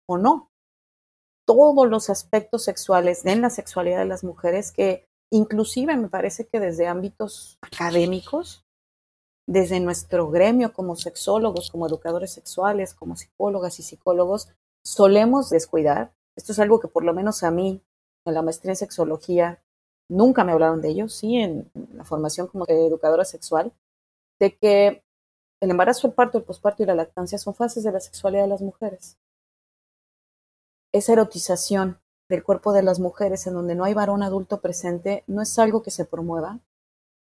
o 0.06 0.18
no. 0.18 0.50
Todos 1.44 1.88
los 1.88 2.10
aspectos 2.10 2.62
sexuales 2.62 3.26
en 3.26 3.42
la 3.42 3.50
sexualidad 3.50 3.98
de 3.98 4.06
las 4.06 4.22
mujeres 4.22 4.70
que 4.70 5.08
inclusive 5.32 5.96
me 5.96 6.08
parece 6.08 6.46
que 6.46 6.60
desde 6.60 6.86
ámbitos 6.86 7.58
académicos 7.60 8.64
desde 9.46 9.80
nuestro 9.80 10.30
gremio 10.30 10.72
como 10.72 10.96
sexólogos, 10.96 11.70
como 11.70 11.86
educadores 11.86 12.32
sexuales, 12.32 12.94
como 12.94 13.16
psicólogas 13.16 13.78
y 13.78 13.82
psicólogos, 13.82 14.48
solemos 14.84 15.50
descuidar. 15.50 16.12
Esto 16.36 16.52
es 16.52 16.58
algo 16.58 16.80
que 16.80 16.88
por 16.88 17.04
lo 17.04 17.12
menos 17.12 17.42
a 17.42 17.50
mí, 17.50 17.82
en 18.24 18.34
la 18.34 18.42
maestría 18.42 18.72
en 18.72 18.76
sexología, 18.76 19.62
nunca 20.08 20.44
me 20.44 20.52
hablaron 20.52 20.80
de 20.80 20.90
ello, 20.90 21.08
sí, 21.08 21.36
en 21.36 21.70
la 21.94 22.04
formación 22.04 22.46
como 22.46 22.66
educadora 22.68 23.24
sexual, 23.24 23.72
de 24.38 24.56
que 24.56 25.04
el 25.60 25.70
embarazo, 25.70 26.06
el 26.06 26.12
parto, 26.12 26.38
el 26.38 26.44
posparto 26.44 26.82
y 26.82 26.86
la 26.86 26.94
lactancia 26.94 27.38
son 27.38 27.54
fases 27.54 27.84
de 27.84 27.92
la 27.92 28.00
sexualidad 28.00 28.42
de 28.42 28.48
las 28.48 28.62
mujeres. 28.62 29.16
Esa 30.92 31.12
erotización 31.12 32.00
del 32.28 32.42
cuerpo 32.42 32.72
de 32.72 32.82
las 32.82 32.98
mujeres 32.98 33.46
en 33.46 33.54
donde 33.54 33.74
no 33.74 33.84
hay 33.84 33.94
varón 33.94 34.22
adulto 34.22 34.60
presente 34.60 35.24
no 35.26 35.42
es 35.42 35.58
algo 35.58 35.82
que 35.82 35.90
se 35.90 36.04
promueva, 36.04 36.60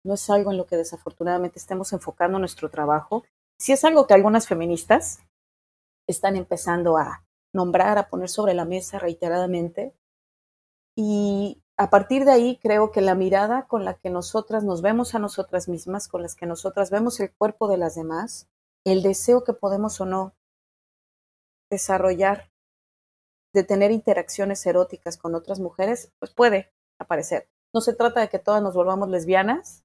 no 0.03 0.15
es 0.15 0.29
algo 0.29 0.51
en 0.51 0.57
lo 0.57 0.65
que 0.65 0.77
desafortunadamente 0.77 1.59
estemos 1.59 1.93
enfocando 1.93 2.39
nuestro 2.39 2.69
trabajo. 2.69 3.23
Sí 3.59 3.71
es 3.71 3.83
algo 3.85 4.07
que 4.07 4.13
algunas 4.13 4.47
feministas 4.47 5.19
están 6.07 6.35
empezando 6.35 6.97
a 6.97 7.25
nombrar, 7.53 7.97
a 7.97 8.09
poner 8.09 8.29
sobre 8.29 8.53
la 8.53 8.65
mesa 8.65 8.99
reiteradamente. 8.99 9.93
Y 10.95 11.61
a 11.77 11.89
partir 11.89 12.25
de 12.25 12.31
ahí 12.31 12.57
creo 12.61 12.91
que 12.91 13.01
la 13.01 13.15
mirada 13.15 13.67
con 13.67 13.85
la 13.85 13.95
que 13.95 14.09
nosotras 14.09 14.63
nos 14.63 14.81
vemos 14.81 15.15
a 15.15 15.19
nosotras 15.19 15.67
mismas, 15.67 16.07
con 16.07 16.21
las 16.21 16.35
que 16.35 16.45
nosotras 16.45 16.91
vemos 16.91 17.19
el 17.19 17.31
cuerpo 17.33 17.67
de 17.67 17.77
las 17.77 17.95
demás, 17.95 18.47
el 18.85 19.03
deseo 19.03 19.43
que 19.43 19.53
podemos 19.53 20.01
o 20.01 20.05
no 20.05 20.33
desarrollar 21.69 22.51
de 23.53 23.63
tener 23.63 23.91
interacciones 23.91 24.65
eróticas 24.65 25.17
con 25.17 25.35
otras 25.35 25.59
mujeres, 25.59 26.11
pues 26.19 26.31
puede 26.33 26.71
aparecer. 26.99 27.49
No 27.73 27.81
se 27.81 27.93
trata 27.93 28.21
de 28.21 28.29
que 28.29 28.39
todas 28.39 28.61
nos 28.61 28.75
volvamos 28.75 29.09
lesbianas, 29.09 29.83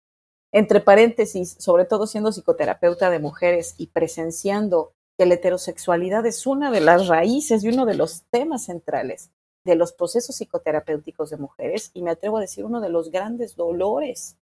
entre 0.52 0.80
paréntesis, 0.80 1.56
sobre 1.58 1.84
todo 1.84 2.06
siendo 2.06 2.32
psicoterapeuta 2.32 3.10
de 3.10 3.18
mujeres 3.18 3.74
y 3.78 3.88
presenciando 3.88 4.92
que 5.18 5.26
la 5.26 5.34
heterosexualidad 5.34 6.26
es 6.26 6.46
una 6.46 6.70
de 6.70 6.80
las 6.80 7.08
raíces 7.08 7.64
y 7.64 7.68
uno 7.68 7.86
de 7.86 7.94
los 7.94 8.24
temas 8.30 8.64
centrales 8.64 9.30
de 9.64 9.74
los 9.74 9.92
procesos 9.92 10.36
psicoterapéuticos 10.36 11.30
de 11.30 11.38
mujeres 11.38 11.90
y 11.92 12.02
me 12.02 12.10
atrevo 12.10 12.38
a 12.38 12.40
decir 12.40 12.64
uno 12.64 12.80
de 12.80 12.88
los 12.88 13.10
grandes 13.10 13.56
dolores 13.56 14.38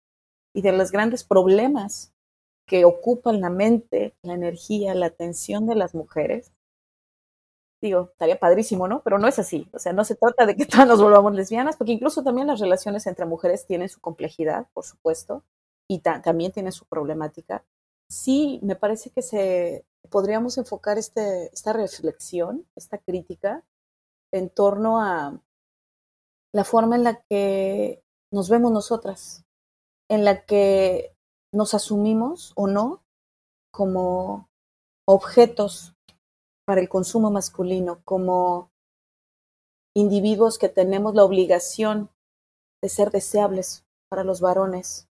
y 0.52 0.62
de 0.62 0.72
los 0.72 0.92
grandes 0.92 1.24
problemas 1.24 2.12
que 2.66 2.84
ocupan 2.84 3.40
la 3.40 3.50
mente, 3.50 4.14
la 4.22 4.34
energía, 4.34 4.94
la 4.94 5.06
atención 5.06 5.66
de 5.66 5.74
las 5.76 5.94
mujeres. 5.94 6.52
Digo, 7.80 8.10
estaría 8.12 8.38
padrísimo, 8.38 8.88
¿no? 8.88 9.02
Pero 9.02 9.18
no 9.18 9.28
es 9.28 9.38
así. 9.38 9.68
O 9.72 9.78
sea, 9.78 9.92
no 9.92 10.04
se 10.04 10.14
trata 10.14 10.46
de 10.46 10.56
que 10.56 10.66
todas 10.66 10.86
nos 10.86 11.02
volvamos 11.02 11.34
lesbianas, 11.34 11.76
porque 11.76 11.92
incluso 11.92 12.22
también 12.22 12.46
las 12.46 12.60
relaciones 12.60 13.06
entre 13.06 13.26
mujeres 13.26 13.66
tienen 13.66 13.88
su 13.88 14.00
complejidad, 14.00 14.66
por 14.72 14.84
supuesto 14.84 15.42
y 15.88 16.00
también 16.00 16.52
tiene 16.52 16.72
su 16.72 16.86
problemática, 16.86 17.64
sí 18.08 18.60
me 18.62 18.76
parece 18.76 19.10
que 19.10 19.22
se 19.22 19.84
podríamos 20.10 20.58
enfocar 20.58 20.98
este, 20.98 21.52
esta 21.52 21.72
reflexión, 21.72 22.66
esta 22.76 22.98
crítica, 22.98 23.64
en 24.32 24.50
torno 24.50 25.00
a 25.00 25.40
la 26.52 26.64
forma 26.64 26.96
en 26.96 27.04
la 27.04 27.22
que 27.22 28.02
nos 28.30 28.48
vemos 28.48 28.72
nosotras, 28.72 29.44
en 30.08 30.24
la 30.24 30.44
que 30.44 31.16
nos 31.52 31.74
asumimos 31.74 32.52
o 32.56 32.66
no 32.66 33.02
como 33.70 34.48
objetos 35.06 35.94
para 36.64 36.80
el 36.80 36.88
consumo 36.88 37.30
masculino, 37.30 38.00
como 38.04 38.70
individuos 39.94 40.58
que 40.58 40.68
tenemos 40.68 41.14
la 41.14 41.24
obligación 41.24 42.10
de 42.82 42.88
ser 42.88 43.10
deseables 43.10 43.84
para 44.08 44.24
los 44.24 44.40
varones, 44.40 45.08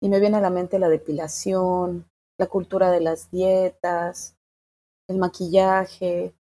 y 0.00 0.08
me 0.08 0.20
viene 0.20 0.38
a 0.38 0.40
la 0.40 0.50
mente 0.50 0.78
la 0.78 0.88
depilación, 0.88 2.10
la 2.38 2.46
cultura 2.46 2.90
de 2.90 3.00
las 3.00 3.30
dietas, 3.30 4.34
el 5.08 5.18
maquillaje. 5.18 6.34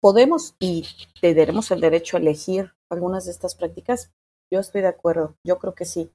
Podemos 0.00 0.54
y 0.58 0.86
tenemos 1.20 1.70
el 1.70 1.80
derecho 1.80 2.16
a 2.16 2.20
elegir 2.20 2.72
algunas 2.90 3.24
de 3.24 3.30
estas 3.30 3.54
prácticas. 3.54 4.12
Yo 4.50 4.60
estoy 4.60 4.82
de 4.82 4.88
acuerdo, 4.88 5.36
yo 5.42 5.58
creo 5.58 5.74
que 5.74 5.86
sí. 5.86 6.12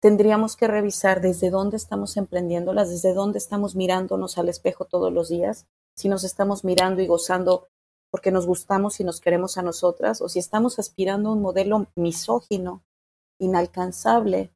Tendríamos 0.00 0.56
que 0.56 0.66
revisar 0.66 1.20
desde 1.20 1.50
dónde 1.50 1.76
estamos 1.76 2.16
emprendiéndolas, 2.16 2.90
desde 2.90 3.14
dónde 3.14 3.38
estamos 3.38 3.76
mirándonos 3.76 4.38
al 4.38 4.48
espejo 4.48 4.86
todos 4.86 5.12
los 5.12 5.28
días, 5.28 5.66
si 5.94 6.08
nos 6.08 6.24
estamos 6.24 6.64
mirando 6.64 7.02
y 7.02 7.06
gozando 7.06 7.68
porque 8.10 8.32
nos 8.32 8.46
gustamos 8.46 8.98
y 8.98 9.04
nos 9.04 9.20
queremos 9.20 9.56
a 9.56 9.62
nosotras, 9.62 10.20
o 10.20 10.28
si 10.28 10.40
estamos 10.40 10.78
aspirando 10.78 11.28
a 11.28 11.32
un 11.32 11.42
modelo 11.42 11.86
misógino, 11.94 12.82
inalcanzable, 13.38 14.52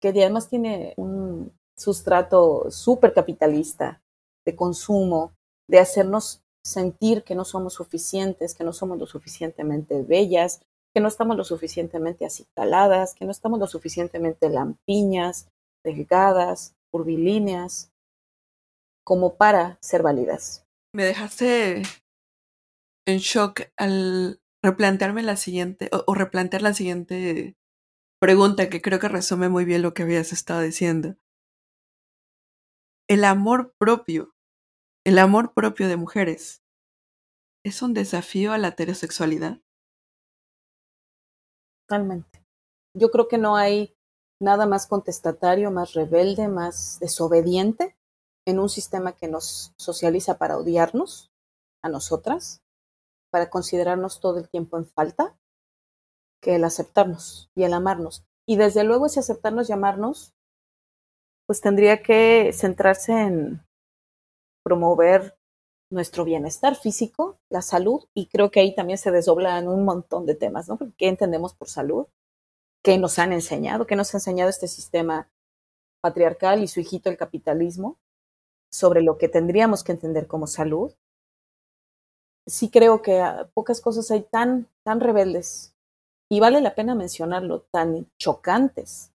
que 0.00 0.08
además 0.08 0.48
tiene 0.48 0.94
un 0.96 1.52
sustrato 1.76 2.70
súper 2.70 3.12
capitalista 3.12 4.02
de 4.44 4.56
consumo, 4.56 5.32
de 5.68 5.78
hacernos 5.78 6.42
sentir 6.64 7.22
que 7.22 7.34
no 7.34 7.44
somos 7.44 7.74
suficientes, 7.74 8.54
que 8.54 8.64
no 8.64 8.72
somos 8.72 8.98
lo 8.98 9.06
suficientemente 9.06 10.02
bellas, 10.02 10.60
que 10.94 11.00
no 11.00 11.08
estamos 11.08 11.36
lo 11.36 11.44
suficientemente 11.44 12.24
acicaladas, 12.26 13.14
que 13.14 13.24
no 13.24 13.30
estamos 13.30 13.58
lo 13.58 13.66
suficientemente 13.66 14.48
lampiñas, 14.48 15.48
delgadas, 15.84 16.74
curvilíneas, 16.90 17.92
como 19.04 19.36
para 19.36 19.78
ser 19.80 20.02
válidas. 20.02 20.64
Me 20.94 21.04
dejaste 21.04 21.82
en 23.06 23.18
shock 23.18 23.62
al 23.76 24.40
replantearme 24.62 25.22
la 25.22 25.36
siguiente, 25.36 25.88
o, 25.92 26.04
o 26.06 26.14
replantear 26.14 26.62
la 26.62 26.74
siguiente 26.74 27.56
pregunta 28.18 28.68
que 28.68 28.82
creo 28.82 28.98
que 28.98 29.08
resume 29.08 29.48
muy 29.48 29.64
bien 29.64 29.82
lo 29.82 29.94
que 29.94 30.02
habías 30.02 30.32
estado 30.32 30.60
diciendo. 30.60 31.16
El 33.08 33.24
amor 33.24 33.74
propio, 33.78 34.34
el 35.04 35.18
amor 35.18 35.54
propio 35.54 35.88
de 35.88 35.96
mujeres, 35.96 36.62
¿es 37.64 37.80
un 37.82 37.94
desafío 37.94 38.52
a 38.52 38.58
la 38.58 38.68
heterosexualidad? 38.68 39.60
Totalmente. 41.86 42.44
Yo 42.94 43.10
creo 43.10 43.28
que 43.28 43.38
no 43.38 43.56
hay 43.56 43.96
nada 44.40 44.66
más 44.66 44.86
contestatario, 44.86 45.70
más 45.70 45.94
rebelde, 45.94 46.48
más 46.48 46.98
desobediente 47.00 47.96
en 48.46 48.58
un 48.58 48.68
sistema 48.68 49.12
que 49.12 49.28
nos 49.28 49.72
socializa 49.78 50.38
para 50.38 50.58
odiarnos 50.58 51.30
a 51.82 51.88
nosotras, 51.88 52.62
para 53.30 53.50
considerarnos 53.50 54.20
todo 54.20 54.38
el 54.38 54.48
tiempo 54.48 54.76
en 54.76 54.86
falta 54.86 55.36
que 56.40 56.54
el 56.54 56.64
aceptarnos 56.64 57.50
y 57.54 57.64
el 57.64 57.72
amarnos. 57.72 58.24
Y 58.46 58.56
desde 58.56 58.84
luego 58.84 59.06
ese 59.06 59.20
aceptarnos 59.20 59.68
y 59.68 59.72
amarnos, 59.72 60.34
pues 61.46 61.60
tendría 61.60 62.02
que 62.02 62.50
centrarse 62.52 63.12
en 63.12 63.62
promover 64.64 65.38
nuestro 65.90 66.24
bienestar 66.24 66.76
físico, 66.76 67.38
la 67.50 67.62
salud, 67.62 68.04
y 68.14 68.26
creo 68.26 68.50
que 68.50 68.60
ahí 68.60 68.74
también 68.74 68.98
se 68.98 69.10
desdoblan 69.10 69.68
un 69.68 69.84
montón 69.84 70.26
de 70.26 70.34
temas, 70.34 70.68
¿no? 70.68 70.78
¿Qué 70.98 71.08
entendemos 71.08 71.54
por 71.54 71.68
salud? 71.68 72.06
¿Qué 72.82 72.98
nos 72.98 73.18
han 73.18 73.32
enseñado? 73.32 73.86
¿Qué 73.86 73.96
nos 73.96 74.12
ha 74.12 74.18
enseñado 74.18 74.50
este 74.50 74.68
sistema 74.68 75.30
patriarcal 76.02 76.62
y 76.62 76.68
su 76.68 76.80
hijito 76.80 77.08
el 77.08 77.16
capitalismo 77.16 77.98
sobre 78.70 79.02
lo 79.02 79.16
que 79.16 79.28
tendríamos 79.28 79.82
que 79.82 79.92
entender 79.92 80.26
como 80.26 80.46
salud? 80.46 80.92
Sí 82.46 82.70
creo 82.70 83.02
que 83.02 83.22
pocas 83.54 83.80
cosas 83.80 84.10
hay 84.10 84.22
tan, 84.22 84.68
tan 84.84 85.00
rebeldes 85.00 85.74
y 86.30 86.40
vale 86.40 86.60
la 86.60 86.74
pena 86.74 86.94
mencionarlo, 86.94 87.62
tan 87.70 88.10
chocantes 88.18 89.12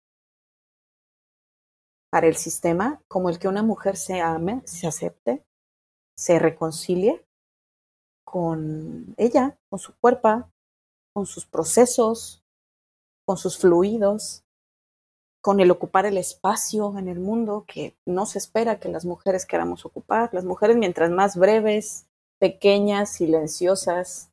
para 2.10 2.26
el 2.26 2.36
sistema 2.36 3.02
como 3.08 3.30
el 3.30 3.38
que 3.38 3.48
una 3.48 3.62
mujer 3.62 3.96
se 3.96 4.20
ame, 4.20 4.62
se 4.64 4.86
acepte, 4.86 5.44
se 6.16 6.38
reconcilie 6.38 7.24
con 8.24 9.14
ella, 9.16 9.58
con 9.68 9.78
su 9.78 9.96
cuerpo, 9.98 10.50
con 11.12 11.26
sus 11.26 11.46
procesos, 11.46 12.44
con 13.24 13.36
sus 13.36 13.58
fluidos, 13.58 14.44
con 15.40 15.60
el 15.60 15.70
ocupar 15.70 16.06
el 16.06 16.18
espacio 16.18 16.98
en 16.98 17.08
el 17.08 17.18
mundo 17.18 17.64
que 17.66 17.96
no 18.06 18.26
se 18.26 18.38
espera 18.38 18.78
que 18.78 18.88
las 18.88 19.04
mujeres 19.04 19.46
queramos 19.46 19.86
ocupar. 19.86 20.30
Las 20.32 20.44
mujeres 20.44 20.76
mientras 20.76 21.10
más 21.10 21.36
breves, 21.36 22.06
pequeñas, 22.38 23.10
silenciosas, 23.10 24.29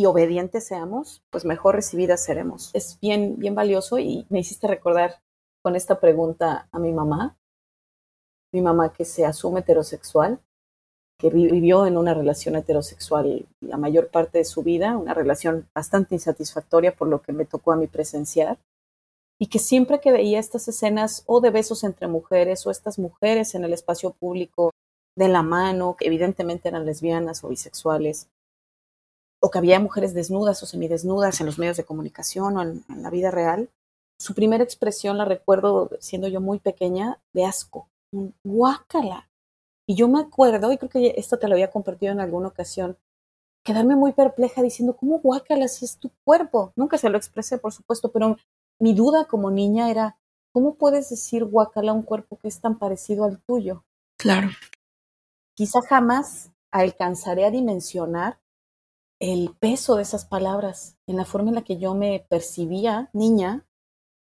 y 0.00 0.06
obedientes 0.06 0.66
seamos, 0.66 1.22
pues 1.28 1.44
mejor 1.44 1.74
recibidas 1.74 2.24
seremos. 2.24 2.70
Es 2.72 2.98
bien, 3.02 3.36
bien 3.38 3.54
valioso 3.54 3.98
y 3.98 4.26
me 4.30 4.40
hiciste 4.40 4.66
recordar 4.66 5.20
con 5.62 5.76
esta 5.76 6.00
pregunta 6.00 6.68
a 6.72 6.78
mi 6.78 6.90
mamá, 6.90 7.36
mi 8.50 8.62
mamá 8.62 8.94
que 8.94 9.04
se 9.04 9.26
asume 9.26 9.60
heterosexual, 9.60 10.40
que 11.18 11.28
vivió 11.28 11.84
en 11.86 11.98
una 11.98 12.14
relación 12.14 12.56
heterosexual 12.56 13.46
la 13.60 13.76
mayor 13.76 14.08
parte 14.08 14.38
de 14.38 14.46
su 14.46 14.62
vida, 14.62 14.96
una 14.96 15.12
relación 15.12 15.68
bastante 15.74 16.14
insatisfactoria 16.14 16.96
por 16.96 17.08
lo 17.08 17.20
que 17.20 17.34
me 17.34 17.44
tocó 17.44 17.72
a 17.72 17.76
mí 17.76 17.86
presenciar, 17.86 18.58
y 19.38 19.48
que 19.48 19.58
siempre 19.58 20.00
que 20.00 20.12
veía 20.12 20.38
estas 20.38 20.66
escenas 20.66 21.24
o 21.26 21.42
de 21.42 21.50
besos 21.50 21.84
entre 21.84 22.08
mujeres 22.08 22.66
o 22.66 22.70
estas 22.70 22.98
mujeres 22.98 23.54
en 23.54 23.64
el 23.64 23.74
espacio 23.74 24.12
público 24.12 24.70
de 25.14 25.28
la 25.28 25.42
mano, 25.42 25.94
que 25.98 26.06
evidentemente 26.06 26.70
eran 26.70 26.86
lesbianas 26.86 27.44
o 27.44 27.48
bisexuales, 27.48 28.30
o 29.40 29.50
que 29.50 29.58
había 29.58 29.80
mujeres 29.80 30.14
desnudas 30.14 30.62
o 30.62 30.66
semidesnudas 30.66 31.40
en 31.40 31.46
los 31.46 31.58
medios 31.58 31.76
de 31.76 31.84
comunicación 31.84 32.56
o 32.56 32.62
en, 32.62 32.84
la 33.02 33.10
vida 33.10 33.30
real, 33.30 33.70
su 34.18 34.34
primera 34.34 34.62
expresión 34.62 35.16
la 35.16 35.24
recuerdo 35.24 35.90
siendo 35.98 36.28
yo 36.28 36.40
muy 36.40 36.58
pequeña 36.58 37.20
de 37.32 37.46
asco, 37.46 37.88
guácala. 38.44 39.28
Y 39.86 39.96
yo 39.96 40.08
me 40.08 40.20
acuerdo, 40.20 40.70
y 40.70 40.78
creo 40.78 40.90
que 40.90 41.14
esto 41.16 41.38
te 41.38 41.48
lo 41.48 41.54
había 41.54 41.70
compartido 41.70 42.12
en 42.12 42.20
alguna 42.20 42.48
ocasión, 42.48 42.96
quedarme 43.64 43.96
muy 43.96 44.12
perpleja 44.12 44.62
diciendo, 44.62 44.96
¿cómo 44.96 45.18
guácala 45.18 45.68
si 45.68 45.84
es 45.84 45.98
tu 45.98 46.10
cuerpo? 46.24 46.72
Nunca 46.76 46.98
se 46.98 47.08
lo 47.08 47.16
expresé, 47.16 47.58
por 47.58 47.72
supuesto, 47.72 48.12
pero 48.12 48.36
mi 48.78 48.94
duda 48.94 49.24
como 49.24 49.50
niña 49.50 49.90
era, 49.90 50.18
¿cómo 50.52 50.74
puedes 50.74 51.10
decir 51.10 51.44
guácala 51.44 51.92
a 51.92 51.94
un 51.94 52.02
cuerpo 52.02 52.38
que 52.38 52.48
es 52.48 52.60
tan 52.60 52.78
parecido 52.78 53.24
al 53.24 53.40
tuyo? 53.42 53.84
Claro. 54.18 54.48
Quizá 55.54 55.80
jamás 55.82 56.50
alcanzaré 56.70 57.44
a 57.44 57.50
dimensionar 57.50 58.39
el 59.20 59.54
peso 59.60 59.96
de 59.96 60.02
esas 60.02 60.24
palabras 60.24 60.96
en 61.06 61.16
la 61.16 61.26
forma 61.26 61.50
en 61.50 61.56
la 61.56 61.62
que 61.62 61.76
yo 61.76 61.94
me 61.94 62.26
percibía 62.30 63.10
niña 63.12 63.66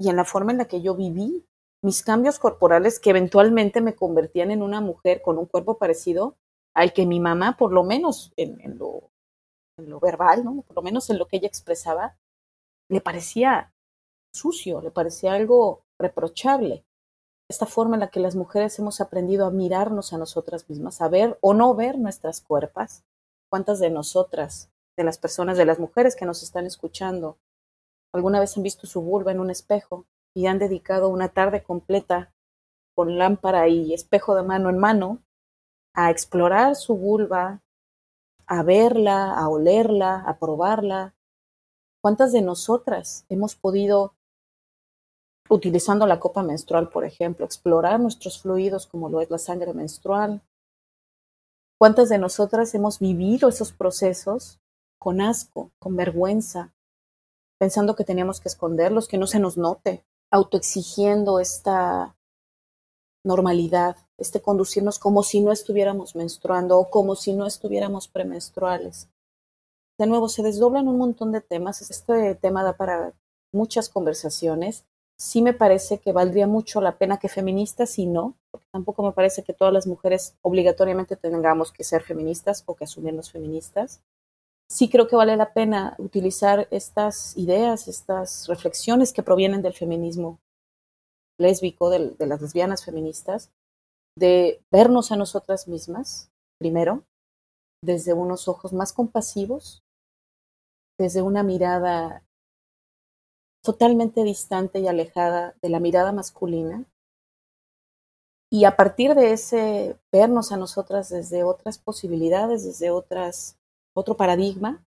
y 0.01 0.09
en 0.09 0.17
la 0.17 0.25
forma 0.25 0.53
en 0.53 0.59
la 0.59 0.65
que 0.65 0.81
yo 0.81 0.95
viví 0.95 1.47
mis 1.83 2.03
cambios 2.03 2.39
corporales 2.39 2.99
que 2.99 3.11
eventualmente 3.11 3.81
me 3.83 3.95
convertían 3.95 4.51
en 4.51 4.63
una 4.63 4.81
mujer 4.81 5.21
con 5.23 5.39
un 5.39 5.47
cuerpo 5.47 5.79
parecido 5.79 6.37
al 6.75 6.93
que 6.93 7.07
mi 7.07 7.21
mamá, 7.21 7.57
por 7.57 7.73
lo 7.73 7.85
menos 7.85 8.33
en, 8.37 8.79
lo, 8.79 9.11
en 9.79 9.91
lo 9.91 10.01
verbal, 10.01 10.45
¿no? 10.45 10.63
por 10.63 10.77
lo 10.77 10.83
menos 10.83 11.11
en 11.11 11.19
lo 11.19 11.27
que 11.27 11.37
ella 11.37 11.49
expresaba, 11.49 12.17
le 12.91 13.01
parecía 13.01 13.73
sucio, 14.35 14.81
le 14.81 14.91
parecía 14.91 15.35
algo 15.35 15.85
reprochable. 15.99 16.85
Esta 17.49 17.67
forma 17.67 17.97
en 17.97 18.01
la 18.01 18.11
que 18.11 18.21
las 18.21 18.35
mujeres 18.35 18.79
hemos 18.79 19.01
aprendido 19.01 19.47
a 19.47 19.51
mirarnos 19.51 20.13
a 20.13 20.19
nosotras 20.19 20.69
mismas, 20.69 21.01
a 21.01 21.09
ver 21.09 21.39
o 21.41 21.55
no 21.55 21.75
ver 21.75 21.99
nuestras 21.99 22.41
cuerpos. 22.41 23.05
¿Cuántas 23.49 23.79
de 23.79 23.91
nosotras 23.91 24.71
de 24.97 25.05
las 25.05 25.19
personas, 25.19 25.57
de 25.57 25.65
las 25.65 25.79
mujeres 25.79 26.17
que 26.17 26.27
nos 26.27 26.43
están 26.43 26.67
escuchando, 26.67 27.39
alguna 28.13 28.41
vez 28.41 28.57
han 28.57 28.63
visto 28.63 28.87
su 28.87 29.03
vulva 29.03 29.33
en 29.33 29.41
un 29.41 29.51
espejo 29.51 30.07
y 30.35 30.47
han 30.47 30.59
dedicado 30.59 31.09
una 31.09 31.29
tarde 31.29 31.63
completa 31.63 32.33
con 32.95 33.19
lámpara 33.19 33.69
y 33.69 33.93
espejo 33.93 34.35
de 34.35 34.43
mano 34.43 34.71
en 34.71 34.79
mano 34.79 35.23
a 35.95 36.11
explorar 36.11 36.77
su 36.77 36.97
vulva, 36.97 37.63
a 38.47 38.63
verla, 38.63 39.35
a 39.35 39.49
olerla, 39.49 40.23
a 40.27 40.39
probarla. 40.39 41.15
¿Cuántas 42.03 42.33
de 42.33 42.43
nosotras 42.43 43.27
hemos 43.29 43.55
podido, 43.55 44.15
utilizando 45.49 46.07
la 46.07 46.21
copa 46.21 46.43
menstrual, 46.43 46.89
por 46.89 47.05
ejemplo, 47.05 47.45
explorar 47.45 48.01
nuestros 48.01 48.41
fluidos 48.41 48.87
como 48.87 49.09
lo 49.09 49.21
es 49.21 49.31
la 49.31 49.39
sangre 49.39 49.75
menstrual? 49.75 50.43
¿Cuántas 51.79 52.09
de 52.09 52.19
nosotras 52.19 52.75
hemos 52.75 52.99
vivido 52.99 53.49
esos 53.49 53.73
procesos 53.73 54.61
con 54.99 55.21
asco, 55.21 55.73
con 55.79 55.97
vergüenza, 55.97 56.75
pensando 57.59 57.97
que 57.97 58.05
teníamos 58.05 58.41
que 58.41 58.49
esconderlos, 58.49 59.09
que 59.09 59.19
no 59.19 59.27
se 59.27 59.39
nos 59.39 59.57
note, 59.57 60.05
autoexigiendo 60.31 61.41
esta 61.41 62.17
normalidad, 63.25 63.97
este 64.19 64.41
conducirnos 64.41 64.99
como 64.99 65.23
si 65.23 65.41
no 65.41 65.53
estuviéramos 65.53 66.15
menstruando 66.15 66.79
o 66.79 66.91
como 66.91 67.17
si 67.17 67.33
no 67.33 67.47
estuviéramos 67.47 68.09
premenstruales. 68.09 69.09
De 69.99 70.07
nuevo, 70.07 70.29
se 70.29 70.43
desdoblan 70.43 70.89
un 70.89 70.99
montón 70.99 71.33
de 71.33 71.41
temas. 71.41 71.83
Este 71.83 72.35
tema 72.35 72.63
da 72.63 72.77
para 72.77 73.15
muchas 73.53 73.89
conversaciones. 73.89 74.85
Sí 75.19 75.41
me 75.41 75.55
parece 75.55 75.99
que 75.99 76.13
valdría 76.13 76.47
mucho 76.47 76.83
la 76.83 76.99
pena 76.99 77.19
que 77.19 77.31
feministas 77.31 77.99
y 77.99 78.05
no, 78.07 78.37
porque 78.51 78.67
tampoco 78.71 79.03
me 79.03 79.13
parece 79.13 79.43
que 79.43 79.55
todas 79.55 79.73
las 79.73 79.87
mujeres 79.87 80.37
obligatoriamente 80.43 81.17
tengamos 81.17 81.73
que 81.73 81.85
ser 81.85 82.03
feministas 82.03 82.63
o 82.67 82.77
que 82.77 82.85
asumirnos 82.85 83.31
feministas 83.31 84.03
sí 84.69 84.89
creo 84.89 85.09
que 85.09 85.17
vale 85.17 85.37
la 85.37 85.53
pena 85.53 85.95
utilizar 85.99 86.69
estas 86.71 87.37
ideas, 87.37 87.89
estas 87.89 88.47
reflexiones 88.49 89.13
que 89.13 89.23
provienen 89.23 89.63
del 89.63 89.75
feminismo 89.75 90.41
lésbico, 91.39 91.91
de, 91.91 92.17
las 92.27 92.41
lesbianas 92.41 92.85
feministas, 92.85 93.51
de 94.17 94.63
vernos 94.71 95.13
a 95.13 95.17
nosotras 95.17 95.69
mismas, 95.69 96.31
primero, 96.59 97.05
desde 97.83 98.15
unos 98.15 98.49
ojos 98.49 98.73
más 98.73 98.93
compasivos, 98.93 99.83
desde 100.99 101.23
una 101.23 101.43
mirada 101.43 102.25
totalmente 103.63 104.25
distante 104.25 104.79
y 104.79 104.89
alejada 104.89 105.55
de 105.61 105.69
la 105.69 105.81
mirada 105.81 106.13
masculina. 106.13 106.85
Y 108.51 108.65
a 108.65 108.77
partir 108.77 109.15
de 109.15 109.33
ese 109.33 109.99
vernos 110.13 110.53
a 110.53 110.57
nosotras 110.57 111.11
desde 111.11 111.43
otras 111.43 111.79
posibilidades, 111.79 112.65
desde 112.65 112.91
otras 112.91 113.59
otro 113.97 114.17
paradigma, 114.17 114.85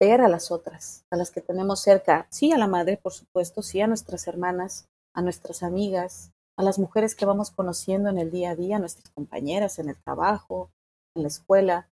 ver 0.00 0.22
a 0.22 0.28
las 0.28 0.50
otras, 0.50 1.04
a 1.10 1.16
las 1.16 1.30
que 1.30 1.42
tenemos 1.42 1.80
cerca, 1.80 2.26
sí 2.30 2.52
a 2.52 2.58
la 2.58 2.66
madre, 2.66 2.96
por 2.96 3.12
supuesto, 3.12 3.62
sí 3.62 3.80
a 3.82 3.86
nuestras 3.86 4.26
hermanas, 4.26 4.88
a 5.14 5.20
nuestras 5.20 5.62
amigas, 5.62 6.32
a 6.56 6.62
las 6.62 6.78
mujeres 6.78 7.14
que 7.14 7.26
vamos 7.26 7.50
conociendo 7.50 8.08
en 8.08 8.18
el 8.18 8.30
día 8.30 8.50
a 8.50 8.56
día, 8.56 8.76
a 8.76 8.78
nuestras 8.78 9.10
compañeras 9.10 9.78
en 9.78 9.90
el 9.90 10.02
trabajo, 10.02 10.70
en 11.14 11.22
la 11.22 11.28
escuela. 11.28 11.90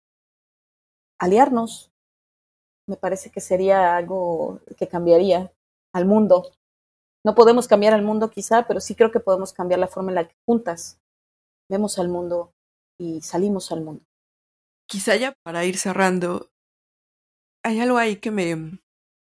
Aliarnos, 1.20 1.92
me 2.88 2.96
parece 2.96 3.30
que 3.30 3.42
sería 3.42 3.98
algo 3.98 4.60
que 4.78 4.88
cambiaría 4.88 5.52
al 5.94 6.06
mundo. 6.06 6.50
No 7.26 7.36
podemos 7.36 7.68
cambiar 7.68 7.94
al 7.94 8.04
mundo 8.04 8.30
quizá, 8.30 8.66
pero 8.68 8.80
sí 8.80 8.96
creo 8.96 9.12
que 9.12 9.20
podemos 9.20 9.52
cambiar 9.52 9.80
la 9.82 9.88
forma 9.88 10.12
en 10.12 10.16
la 10.16 10.28
que 10.28 10.36
juntas 10.48 10.98
vemos 11.70 12.00
al 12.00 12.08
mundo 12.08 12.54
y 12.98 13.22
salimos 13.22 13.72
al 13.72 13.82
mundo 13.82 14.04
quizá 14.92 15.16
ya 15.16 15.34
para 15.44 15.64
ir 15.64 15.78
cerrando, 15.78 16.52
hay 17.64 17.80
algo 17.80 17.98
ahí 17.98 18.18
que 18.18 18.30
me, 18.30 18.82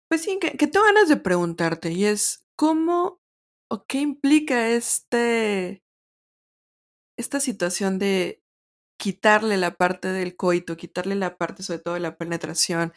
pues 0.09 0.21
sí, 0.21 0.39
que, 0.39 0.51
tengo 0.55 0.85
ganas 0.85 1.09
de 1.09 1.17
preguntarte 1.17 1.91
y 1.91 2.05
es 2.05 2.45
cómo 2.57 3.19
o 3.69 3.83
qué 3.85 3.99
implica 3.99 4.69
este, 4.69 5.83
esta 7.19 7.41
situación 7.41 7.99
de 7.99 8.41
quitarle 8.97 9.57
la 9.57 9.75
parte 9.75 10.07
del 10.07 10.37
coito, 10.37 10.77
quitarle 10.77 11.15
la 11.15 11.37
parte 11.37 11.63
sobre 11.63 11.79
todo 11.79 11.95
de 11.95 11.99
la 11.99 12.17
penetración, 12.17 12.93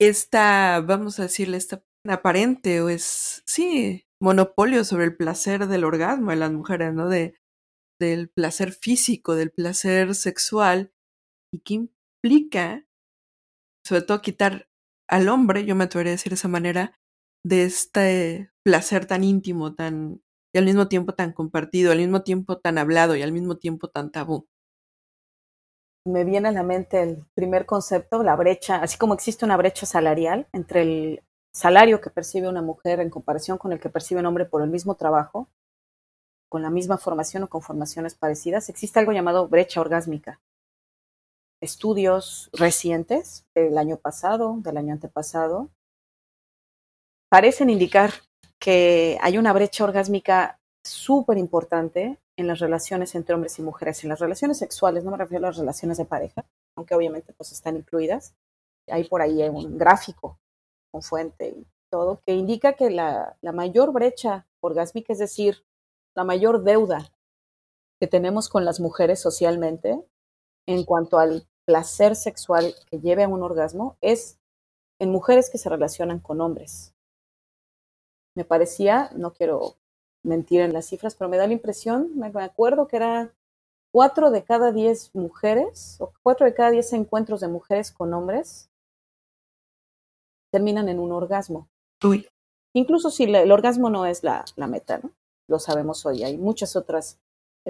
esta, 0.00 0.80
vamos 0.80 1.20
a 1.20 1.24
decirle, 1.24 1.58
esta 1.58 1.84
aparente 2.08 2.80
o 2.80 2.88
es, 2.88 3.42
sí, 3.46 4.06
monopolio 4.22 4.84
sobre 4.84 5.04
el 5.04 5.16
placer 5.16 5.68
del 5.68 5.84
orgasmo 5.84 6.30
de 6.30 6.36
las 6.36 6.50
mujeres, 6.50 6.94
¿no? 6.94 7.10
De, 7.10 7.36
del 8.00 8.30
placer 8.30 8.72
físico, 8.72 9.34
del 9.34 9.52
placer 9.52 10.14
sexual, 10.14 10.93
y 11.54 11.60
qué 11.60 11.74
implica, 11.74 12.84
sobre 13.86 14.02
todo, 14.02 14.20
quitar 14.20 14.68
al 15.08 15.28
hombre, 15.28 15.64
yo 15.64 15.76
me 15.76 15.84
atrevería 15.84 16.12
a 16.12 16.16
decir 16.16 16.30
de 16.30 16.34
esa 16.34 16.48
manera, 16.48 16.98
de 17.44 17.64
este 17.64 18.50
placer 18.64 19.06
tan 19.06 19.22
íntimo, 19.22 19.74
tan 19.74 20.20
y 20.52 20.58
al 20.58 20.64
mismo 20.64 20.88
tiempo 20.88 21.14
tan 21.14 21.32
compartido, 21.32 21.92
al 21.92 21.98
mismo 21.98 22.22
tiempo 22.22 22.58
tan 22.58 22.78
hablado 22.78 23.16
y 23.16 23.22
al 23.22 23.32
mismo 23.32 23.56
tiempo 23.56 23.88
tan 23.88 24.10
tabú. 24.10 24.46
Me 26.06 26.24
viene 26.24 26.48
a 26.48 26.52
la 26.52 26.62
mente 26.62 27.02
el 27.02 27.24
primer 27.34 27.66
concepto, 27.66 28.22
la 28.22 28.36
brecha, 28.36 28.76
así 28.76 28.98
como 28.98 29.14
existe 29.14 29.44
una 29.44 29.56
brecha 29.56 29.86
salarial 29.86 30.48
entre 30.52 30.82
el 30.82 31.22
salario 31.52 32.00
que 32.00 32.10
percibe 32.10 32.48
una 32.48 32.62
mujer 32.62 33.00
en 33.00 33.10
comparación 33.10 33.58
con 33.58 33.72
el 33.72 33.80
que 33.80 33.90
percibe 33.90 34.20
un 34.20 34.26
hombre 34.26 34.44
por 34.44 34.62
el 34.62 34.70
mismo 34.70 34.96
trabajo, 34.96 35.48
con 36.48 36.62
la 36.62 36.70
misma 36.70 36.98
formación 36.98 37.44
o 37.44 37.48
con 37.48 37.62
formaciones 37.62 38.14
parecidas, 38.14 38.68
existe 38.68 38.98
algo 38.98 39.12
llamado 39.12 39.48
brecha 39.48 39.80
orgásmica 39.80 40.40
estudios 41.64 42.50
recientes 42.52 43.44
del 43.54 43.78
año 43.78 43.96
pasado, 43.96 44.56
del 44.58 44.76
año 44.76 44.92
antepasado, 44.92 45.70
parecen 47.28 47.70
indicar 47.70 48.12
que 48.58 49.18
hay 49.20 49.38
una 49.38 49.52
brecha 49.52 49.84
orgásmica 49.84 50.60
súper 50.84 51.38
importante 51.38 52.18
en 52.36 52.46
las 52.46 52.58
relaciones 52.58 53.14
entre 53.14 53.34
hombres 53.34 53.58
y 53.58 53.62
mujeres, 53.62 54.02
en 54.02 54.10
las 54.10 54.18
relaciones 54.18 54.58
sexuales, 54.58 55.04
no 55.04 55.10
me 55.10 55.16
refiero 55.16 55.44
a 55.44 55.50
las 55.50 55.58
relaciones 55.58 55.98
de 55.98 56.04
pareja, 56.04 56.44
aunque 56.76 56.94
obviamente 56.94 57.32
pues 57.32 57.52
están 57.52 57.76
incluidas. 57.76 58.34
Hay 58.88 59.04
por 59.04 59.22
ahí 59.22 59.42
un 59.48 59.78
gráfico 59.78 60.38
con 60.92 61.02
fuente 61.02 61.48
y 61.48 61.66
todo 61.90 62.20
que 62.26 62.34
indica 62.34 62.74
que 62.74 62.90
la, 62.90 63.36
la 63.40 63.52
mayor 63.52 63.92
brecha 63.92 64.46
orgásmica, 64.60 65.12
es 65.12 65.18
decir, 65.18 65.64
la 66.14 66.24
mayor 66.24 66.62
deuda 66.62 67.10
que 68.00 68.06
tenemos 68.06 68.48
con 68.48 68.64
las 68.64 68.80
mujeres 68.80 69.20
socialmente 69.20 70.04
en 70.66 70.84
cuanto 70.84 71.18
al 71.18 71.46
placer 71.66 72.16
sexual 72.16 72.74
que 72.90 73.00
lleve 73.00 73.24
a 73.24 73.28
un 73.28 73.42
orgasmo 73.42 73.96
es 74.00 74.38
en 74.98 75.10
mujeres 75.10 75.50
que 75.50 75.58
se 75.58 75.68
relacionan 75.68 76.20
con 76.20 76.40
hombres. 76.40 76.94
Me 78.36 78.44
parecía, 78.44 79.10
no 79.14 79.32
quiero 79.32 79.76
mentir 80.22 80.60
en 80.60 80.72
las 80.72 80.86
cifras, 80.86 81.14
pero 81.14 81.28
me 81.28 81.36
da 81.36 81.46
la 81.46 81.52
impresión, 81.52 82.16
me 82.16 82.26
acuerdo 82.26 82.88
que 82.88 82.96
era 82.96 83.34
cuatro 83.92 84.30
de 84.30 84.42
cada 84.42 84.72
diez 84.72 85.14
mujeres, 85.14 86.00
o 86.00 86.12
cuatro 86.22 86.46
de 86.46 86.54
cada 86.54 86.70
diez 86.70 86.92
encuentros 86.92 87.40
de 87.40 87.48
mujeres 87.48 87.92
con 87.92 88.12
hombres 88.12 88.70
terminan 90.50 90.88
en 90.88 90.98
un 90.98 91.12
orgasmo. 91.12 91.68
Uy. 92.02 92.28
Incluso 92.74 93.10
si 93.10 93.24
el 93.24 93.52
orgasmo 93.52 93.90
no 93.90 94.06
es 94.06 94.24
la, 94.24 94.44
la 94.56 94.66
meta, 94.66 94.98
¿no? 94.98 95.12
Lo 95.48 95.58
sabemos 95.58 96.06
hoy. 96.06 96.24
Hay 96.24 96.38
muchas 96.38 96.74
otras 96.74 97.20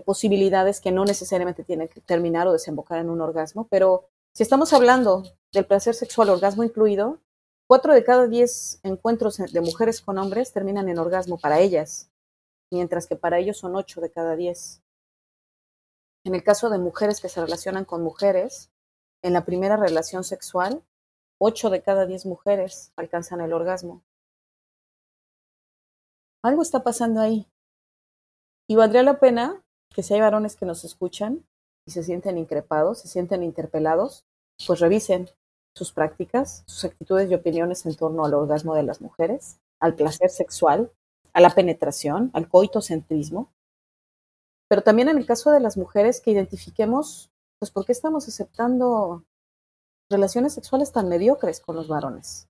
posibilidades 0.03 0.81
que 0.81 0.93
no 0.93 1.05
necesariamente 1.05 1.65
tienen 1.65 1.89
que 1.89 2.01
terminar 2.01 2.47
o 2.49 2.53
desembocar 2.53 2.99
en 2.99 3.11
un 3.11 3.21
orgasmo, 3.21 3.69
pero 3.69 4.09
si 4.33 4.43
estamos 4.43 4.73
hablando 4.73 5.23
del 5.53 5.67
placer 5.67 5.95
sexual, 5.95 6.31
orgasmo 6.31 6.65
incluido, 6.65 7.21
cuatro 7.69 7.95
de 7.95 8.05
cada 8.05 8.27
diez 8.27 8.81
encuentros 8.83 9.37
de 9.37 9.61
mujeres 9.61 10.01
con 10.01 10.19
hombres 10.19 10.53
terminan 10.53 10.89
en 10.89 10.99
orgasmo 10.99 11.39
para 11.39 11.61
ellas, 11.61 12.11
mientras 12.73 13.07
que 13.07 13.17
para 13.17 13.39
ellos 13.39 13.59
son 13.59 13.77
ocho 13.77 14.01
de 14.01 14.11
cada 14.11 14.35
diez. 14.35 14.83
En 16.25 16.35
el 16.35 16.43
caso 16.43 16.71
de 16.71 16.79
mujeres 16.79 17.21
que 17.21 17.29
se 17.29 17.41
relacionan 17.41 17.85
con 17.85 18.03
mujeres, 18.03 18.71
en 19.23 19.33
la 19.33 19.45
primera 19.45 19.77
relación 19.77 20.25
sexual, 20.25 20.85
ocho 21.39 21.71
de 21.71 21.83
cada 21.83 22.07
diez 22.07 22.27
mujeres 22.27 22.93
alcanzan 22.97 23.41
el 23.41 23.53
orgasmo. 23.53 24.03
Algo 26.43 26.63
está 26.63 26.83
pasando 26.83 27.21
ahí. 27.21 27.49
Y 28.69 28.77
valdría 28.77 29.03
la 29.03 29.19
pena 29.19 29.64
que 29.95 30.03
si 30.03 30.15
hay 30.15 30.21
varones 30.21 30.57
que 30.57 30.67
nos 30.67 30.85
escuchan, 30.85 31.45
y 31.87 31.91
se 31.91 32.03
sienten 32.03 32.39
increpados, 32.39 33.01
se 33.01 33.09
sienten 33.09 33.43
interpelados, 33.43 34.25
pues 34.67 34.81
revisen 34.81 35.29
sus 35.75 35.93
prácticas, 35.93 36.63
sus 36.67 36.85
actitudes 36.85 37.31
y 37.31 37.35
opiniones 37.35 37.85
en 37.85 37.97
torno 37.97 38.25
al 38.25 38.35
orgasmo 38.35 38.75
de 38.75 38.85
las 38.85 39.01
mujeres, 39.01 39.59
al 39.81 39.95
placer 39.95 40.31
sexual, 40.31 40.93
a 41.33 41.41
la 41.41 41.51
penetración, 41.51 42.31
al 42.33 42.49
coitocentrismo. 42.49 43.53
Pero 44.69 44.83
también 44.83 45.09
en 45.09 45.19
el 45.19 45.27
caso 45.27 45.51
de 45.51 45.61
las 45.61 45.77
mujeres 45.77 46.21
que 46.21 46.31
identifiquemos, 46.31 47.31
pues 47.59 47.71
por 47.71 47.85
qué 47.85 47.93
estamos 47.93 48.29
aceptando 48.29 49.25
relaciones 50.11 50.55
sexuales 50.55 50.93
tan 50.93 51.09
mediocres 51.09 51.61
con 51.61 51.77
los 51.77 51.89
varones. 51.89 52.49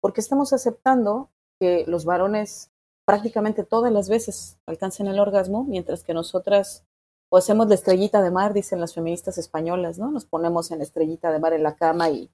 ¿Por 0.00 0.12
qué 0.12 0.20
estamos 0.20 0.52
aceptando 0.52 1.30
que 1.60 1.84
los 1.86 2.04
varones 2.04 2.70
prácticamente 3.06 3.64
todas 3.64 3.92
las 3.92 4.08
veces 4.08 4.58
alcancen 4.66 5.06
el 5.06 5.18
orgasmo, 5.18 5.64
mientras 5.64 6.02
que 6.02 6.12
nosotras 6.12 6.84
o 7.28 7.36
hacemos 7.36 7.68
la 7.68 7.74
estrellita 7.74 8.22
de 8.22 8.30
mar, 8.30 8.52
dicen 8.52 8.80
las 8.80 8.94
feministas 8.94 9.38
españolas, 9.38 9.98
¿no? 9.98 10.10
Nos 10.10 10.26
ponemos 10.26 10.70
en 10.70 10.80
estrellita 10.80 11.32
de 11.32 11.38
mar 11.38 11.52
en 11.52 11.62
la 11.62 11.76
cama 11.76 12.10
y 12.10 12.30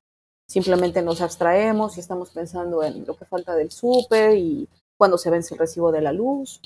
simplemente 0.47 1.03
nos 1.03 1.21
abstraemos 1.21 1.97
y 1.97 2.01
estamos 2.01 2.31
pensando 2.31 2.83
en 2.83 3.07
lo 3.07 3.17
que 3.17 3.25
falta 3.25 3.55
del 3.55 3.71
súper 3.71 4.37
y 4.37 4.69
cuando 4.99 5.17
se 5.19 5.31
vence 5.31 5.55
el 5.55 5.61
recibo 5.61 5.93
de 5.93 6.03
la 6.03 6.13
luz. 6.13 6.61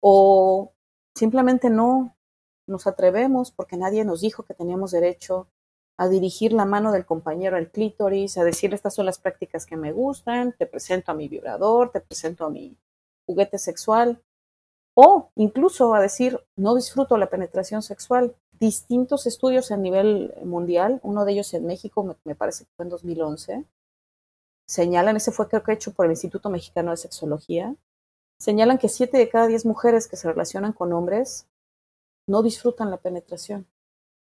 O 0.00 0.72
simplemente 1.14 1.70
no 1.70 2.16
nos 2.66 2.86
atrevemos 2.86 3.50
porque 3.50 3.76
nadie 3.76 4.04
nos 4.04 4.20
dijo 4.20 4.42
que 4.42 4.54
teníamos 4.54 4.90
derecho 4.90 5.48
a 5.96 6.08
dirigir 6.08 6.52
la 6.52 6.64
mano 6.64 6.90
del 6.90 7.06
compañero 7.06 7.56
al 7.56 7.70
clítoris, 7.70 8.36
a 8.36 8.44
decirle 8.44 8.74
estas 8.74 8.94
son 8.94 9.06
las 9.06 9.18
prácticas 9.18 9.64
que 9.64 9.76
me 9.76 9.92
gustan, 9.92 10.52
te 10.58 10.66
presento 10.66 11.12
a 11.12 11.14
mi 11.14 11.28
vibrador, 11.28 11.90
te 11.90 12.00
presento 12.00 12.44
a 12.44 12.50
mi 12.50 12.76
juguete 13.26 13.58
sexual 13.58 14.22
o 14.94 15.30
incluso 15.34 15.92
a 15.94 16.00
decir, 16.00 16.40
no 16.56 16.74
disfruto 16.74 17.18
la 17.18 17.28
penetración 17.28 17.82
sexual. 17.82 18.36
Distintos 18.60 19.26
estudios 19.26 19.72
a 19.72 19.76
nivel 19.76 20.32
mundial, 20.44 21.00
uno 21.02 21.24
de 21.24 21.32
ellos 21.32 21.52
en 21.54 21.66
México, 21.66 22.16
me, 22.24 22.34
parece 22.36 22.64
que 22.64 22.70
fue 22.76 22.84
en 22.84 22.90
2011, 22.90 23.64
señalan, 24.68 25.16
ese 25.16 25.32
fue 25.32 25.48
creo 25.48 25.64
que 25.64 25.72
hecho 25.72 25.92
por 25.92 26.06
el 26.06 26.12
Instituto 26.12 26.48
Mexicano 26.48 26.92
de 26.92 26.96
Sexología, 26.96 27.74
señalan 28.38 28.78
que 28.78 28.88
siete 28.88 29.18
de 29.18 29.28
cada 29.28 29.48
diez 29.48 29.66
mujeres 29.66 30.06
que 30.06 30.16
se 30.16 30.28
relacionan 30.28 30.72
con 30.72 30.92
hombres 30.92 31.48
no 32.28 32.42
disfrutan 32.42 32.90
la 32.90 32.98
penetración, 32.98 33.66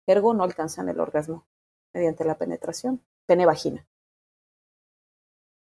ergo 0.06 0.32
no 0.32 0.44
alcanzan 0.44 0.88
el 0.88 1.00
orgasmo 1.00 1.44
mediante 1.92 2.24
la 2.24 2.38
penetración, 2.38 3.02
pene-vagina. 3.26 3.86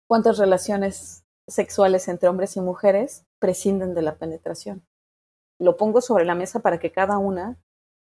¿Cuántas 0.07 0.39
relaciones 0.39 1.25
sexuales 1.49 2.07
entre 2.09 2.29
hombres 2.29 2.57
y 2.57 2.61
mujeres 2.61 3.25
prescinden 3.41 3.95
de 3.95 4.03
la 4.03 4.17
penetración. 4.17 4.87
Lo 5.59 5.77
pongo 5.77 6.01
sobre 6.01 6.25
la 6.25 6.35
mesa 6.35 6.61
para 6.61 6.79
que 6.79 6.93
cada 6.93 7.19
una 7.19 7.59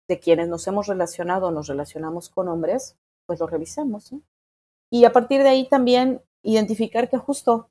de 0.09 0.19
quienes 0.19 0.49
nos 0.49 0.67
hemos 0.67 0.89
relacionado 0.89 1.47
o 1.47 1.51
nos 1.51 1.69
relacionamos 1.69 2.29
con 2.29 2.49
hombres, 2.49 2.99
pues 3.27 3.41
lo 3.41 3.47
revisemos. 3.47 4.13
Y 4.91 5.05
a 5.05 5.13
partir 5.13 5.43
de 5.43 5.49
ahí 5.49 5.69
también 5.69 6.21
identificar 6.43 7.09
que 7.09 7.19
justo 7.19 7.71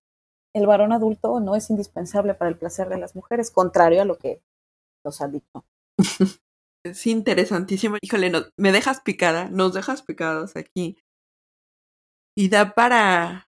el 0.55 0.65
varón 0.65 0.93
adulto 0.93 1.39
no 1.39 1.55
es 1.55 1.69
indispensable 1.69 2.33
para 2.33 2.49
el 2.49 2.57
placer 2.57 2.89
de 2.89 2.97
las 2.97 3.15
mujeres, 3.15 3.51
contrario 3.51 4.01
a 4.01 4.05
lo 4.05 4.17
que 4.17 4.41
nos 5.03 5.21
han 5.21 5.33
dicho. 5.33 5.65
Es 6.85 7.05
interesantísimo. 7.07 7.97
Híjole, 8.01 8.31
me 8.55 8.71
dejas 8.71 9.01
picada, 9.01 9.49
nos 9.49 9.73
dejas 9.73 10.01
picados 10.01 10.55
aquí. 10.55 10.97
Y 12.37 12.47
da 12.47 12.73
para 12.73 13.48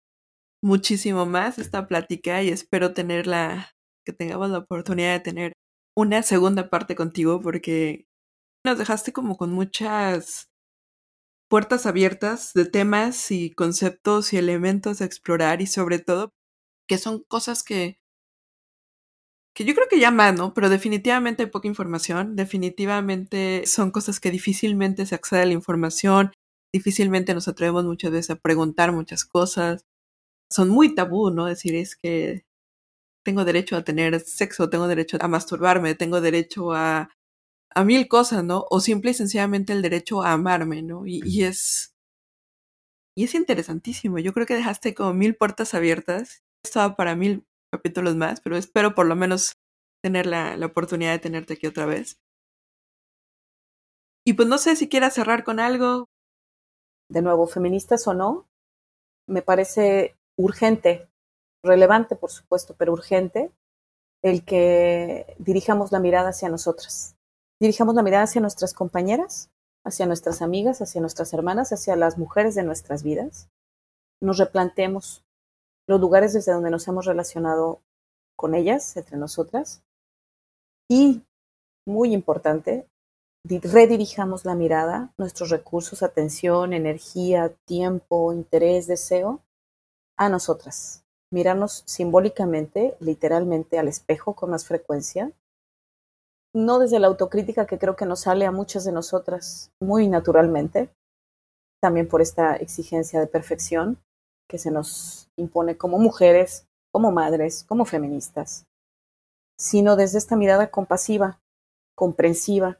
muchísimo 0.62 1.26
más 1.26 1.58
esta 1.58 1.86
plática 1.86 2.42
y 2.42 2.48
espero 2.48 2.94
tenerla, 2.94 3.72
que 4.04 4.12
tengamos 4.12 4.50
la 4.50 4.58
oportunidad 4.58 5.12
de 5.14 5.20
tener 5.20 5.52
una 5.96 6.22
segunda 6.22 6.70
parte 6.70 6.94
contigo 6.94 7.40
porque 7.40 8.06
nos 8.64 8.78
dejaste 8.78 9.12
como 9.12 9.36
con 9.36 9.52
muchas 9.52 10.48
puertas 11.48 11.86
abiertas 11.86 12.52
de 12.54 12.66
temas 12.66 13.30
y 13.30 13.52
conceptos 13.52 14.32
y 14.32 14.38
elementos 14.38 15.00
a 15.00 15.04
explorar 15.04 15.62
y 15.62 15.66
sobre 15.66 15.98
todo 16.00 16.30
que 16.88 16.98
son 16.98 17.22
cosas 17.28 17.62
que 17.62 17.98
que 19.54 19.64
yo 19.64 19.74
creo 19.74 19.88
que 19.88 19.98
ya 19.98 20.10
más, 20.10 20.34
¿no? 20.36 20.52
Pero 20.52 20.68
definitivamente 20.68 21.44
hay 21.44 21.50
poca 21.50 21.66
información, 21.66 22.36
definitivamente 22.36 23.62
son 23.66 23.90
cosas 23.90 24.20
que 24.20 24.30
difícilmente 24.30 25.06
se 25.06 25.14
accede 25.14 25.42
a 25.42 25.46
la 25.46 25.54
información, 25.54 26.32
difícilmente 26.74 27.32
nos 27.32 27.48
atrevemos 27.48 27.86
muchas 27.86 28.10
veces 28.10 28.30
a 28.30 28.36
preguntar 28.36 28.92
muchas 28.92 29.24
cosas 29.24 29.86
son 30.50 30.68
muy 30.68 30.94
tabú, 30.94 31.30
¿no? 31.30 31.46
Decir 31.46 31.74
es 31.74 31.96
que 31.96 32.44
tengo 33.24 33.44
derecho 33.44 33.76
a 33.76 33.84
tener 33.84 34.20
sexo, 34.20 34.70
tengo 34.70 34.86
derecho 34.88 35.18
a 35.20 35.28
masturbarme, 35.28 35.94
tengo 35.94 36.20
derecho 36.20 36.72
a, 36.72 37.10
a 37.74 37.84
mil 37.84 38.08
cosas, 38.08 38.44
¿no? 38.44 38.66
O 38.70 38.80
simple 38.80 39.10
y 39.10 39.14
sencillamente 39.14 39.72
el 39.72 39.82
derecho 39.82 40.22
a 40.22 40.32
amarme, 40.32 40.82
¿no? 40.82 41.06
Y, 41.06 41.20
y 41.24 41.44
es... 41.44 41.92
Y 43.18 43.24
es 43.24 43.34
interesantísimo. 43.34 44.18
Yo 44.18 44.34
creo 44.34 44.46
que 44.46 44.54
dejaste 44.54 44.94
como 44.94 45.14
mil 45.14 45.34
puertas 45.36 45.72
abiertas. 45.72 46.42
Estaba 46.62 46.96
para 46.96 47.16
mil 47.16 47.44
capítulos 47.72 48.14
más, 48.14 48.40
pero 48.42 48.56
espero 48.56 48.94
por 48.94 49.06
lo 49.06 49.16
menos 49.16 49.54
tener 50.04 50.26
la, 50.26 50.56
la 50.56 50.66
oportunidad 50.66 51.12
de 51.12 51.18
tenerte 51.18 51.54
aquí 51.54 51.66
otra 51.66 51.86
vez. 51.86 52.18
Y 54.26 54.34
pues 54.34 54.48
no 54.48 54.58
sé 54.58 54.76
si 54.76 54.88
quieras 54.88 55.14
cerrar 55.14 55.44
con 55.44 55.60
algo. 55.60 56.08
De 57.08 57.22
nuevo, 57.22 57.46
feministas 57.46 58.06
o 58.06 58.14
no, 58.14 58.48
me 59.28 59.40
parece 59.40 60.16
urgente, 60.36 61.08
relevante 61.62 62.16
por 62.16 62.30
supuesto, 62.30 62.74
pero 62.78 62.92
urgente, 62.92 63.50
el 64.22 64.44
que 64.44 65.36
dirijamos 65.38 65.92
la 65.92 66.00
mirada 66.00 66.30
hacia 66.30 66.48
nosotras. 66.48 67.16
Dirijamos 67.60 67.94
la 67.94 68.02
mirada 68.02 68.24
hacia 68.24 68.40
nuestras 68.40 68.74
compañeras, 68.74 69.50
hacia 69.84 70.06
nuestras 70.06 70.42
amigas, 70.42 70.82
hacia 70.82 71.00
nuestras 71.00 71.32
hermanas, 71.32 71.72
hacia 71.72 71.96
las 71.96 72.18
mujeres 72.18 72.54
de 72.54 72.62
nuestras 72.62 73.02
vidas. 73.02 73.48
Nos 74.20 74.38
replantemos 74.38 75.24
los 75.86 76.00
lugares 76.00 76.32
desde 76.32 76.52
donde 76.52 76.70
nos 76.70 76.88
hemos 76.88 77.06
relacionado 77.06 77.80
con 78.36 78.54
ellas, 78.54 78.96
entre 78.96 79.16
nosotras. 79.16 79.82
Y, 80.88 81.22
muy 81.86 82.12
importante, 82.12 82.88
redirijamos 83.44 84.44
la 84.44 84.54
mirada, 84.54 85.12
nuestros 85.16 85.50
recursos, 85.50 86.02
atención, 86.02 86.72
energía, 86.72 87.54
tiempo, 87.64 88.32
interés, 88.32 88.86
deseo 88.86 89.45
a 90.16 90.28
nosotras, 90.28 91.04
mirarnos 91.32 91.82
simbólicamente, 91.86 92.96
literalmente 93.00 93.78
al 93.78 93.88
espejo 93.88 94.34
con 94.34 94.50
más 94.50 94.66
frecuencia, 94.66 95.32
no 96.54 96.78
desde 96.78 96.98
la 96.98 97.08
autocrítica 97.08 97.66
que 97.66 97.78
creo 97.78 97.96
que 97.96 98.06
nos 98.06 98.20
sale 98.20 98.46
a 98.46 98.50
muchas 98.50 98.84
de 98.84 98.92
nosotras 98.92 99.70
muy 99.80 100.08
naturalmente, 100.08 100.90
también 101.82 102.08
por 102.08 102.22
esta 102.22 102.56
exigencia 102.56 103.20
de 103.20 103.26
perfección 103.26 103.98
que 104.48 104.58
se 104.58 104.70
nos 104.70 105.28
impone 105.36 105.76
como 105.76 105.98
mujeres, 105.98 106.66
como 106.92 107.12
madres, 107.12 107.64
como 107.64 107.84
feministas, 107.84 108.64
sino 109.58 109.96
desde 109.96 110.18
esta 110.18 110.36
mirada 110.36 110.70
compasiva, 110.70 111.38
comprensiva. 111.94 112.78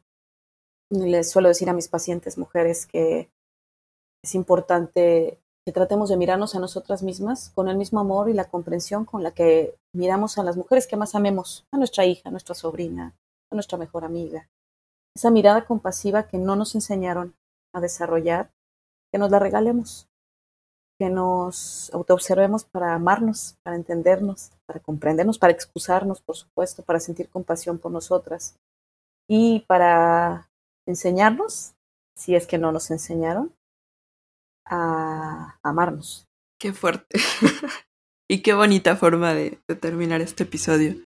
Les 0.90 1.30
suelo 1.30 1.48
decir 1.48 1.68
a 1.68 1.74
mis 1.74 1.88
pacientes 1.88 2.38
mujeres 2.38 2.86
que 2.86 3.28
es 4.24 4.34
importante 4.34 5.38
que 5.66 5.72
tratemos 5.72 6.08
de 6.08 6.16
mirarnos 6.16 6.54
a 6.54 6.60
nosotras 6.60 7.02
mismas 7.02 7.50
con 7.50 7.68
el 7.68 7.76
mismo 7.76 7.98
amor 7.98 8.30
y 8.30 8.34
la 8.34 8.44
comprensión 8.44 9.04
con 9.04 9.24
la 9.24 9.32
que 9.32 9.74
miramos 9.92 10.38
a 10.38 10.44
las 10.44 10.56
mujeres 10.56 10.86
que 10.86 10.96
más 10.96 11.16
amemos, 11.16 11.66
a 11.72 11.76
nuestra 11.76 12.04
hija, 12.04 12.28
a 12.28 12.30
nuestra 12.30 12.54
sobrina, 12.54 13.16
a 13.50 13.54
nuestra 13.56 13.76
mejor 13.76 14.04
amiga. 14.04 14.48
Esa 15.16 15.30
mirada 15.30 15.64
compasiva 15.64 16.28
que 16.28 16.38
no 16.38 16.54
nos 16.54 16.76
enseñaron 16.76 17.34
a 17.74 17.80
desarrollar, 17.80 18.52
que 19.10 19.18
nos 19.18 19.30
la 19.32 19.40
regalemos. 19.40 20.08
que 20.98 21.10
nos 21.10 21.90
autoobservemos 21.92 22.64
para 22.64 22.94
amarnos, 22.94 23.56
para 23.62 23.76
entendernos, 23.76 24.50
para 24.66 24.80
comprendernos, 24.80 25.38
para 25.38 25.52
excusarnos, 25.52 26.22
por 26.22 26.36
supuesto, 26.36 26.82
para 26.82 27.00
sentir 27.00 27.28
compasión 27.28 27.78
por 27.78 27.92
nosotras 27.92 28.56
y 29.28 29.60
para 29.68 30.48
enseñarnos, 30.86 31.74
si 32.16 32.34
es 32.34 32.46
que 32.46 32.56
no 32.56 32.72
nos 32.72 32.90
enseñaron, 32.90 33.52
a 34.66 35.58
amarnos. 35.62 36.26
Qué 36.60 36.72
fuerte. 36.72 37.18
y 38.30 38.42
qué 38.42 38.54
bonita 38.54 38.96
forma 38.96 39.34
de, 39.34 39.60
de, 39.68 39.74
terminar 39.74 40.20
este 40.20 40.44
episodio. 40.44 41.04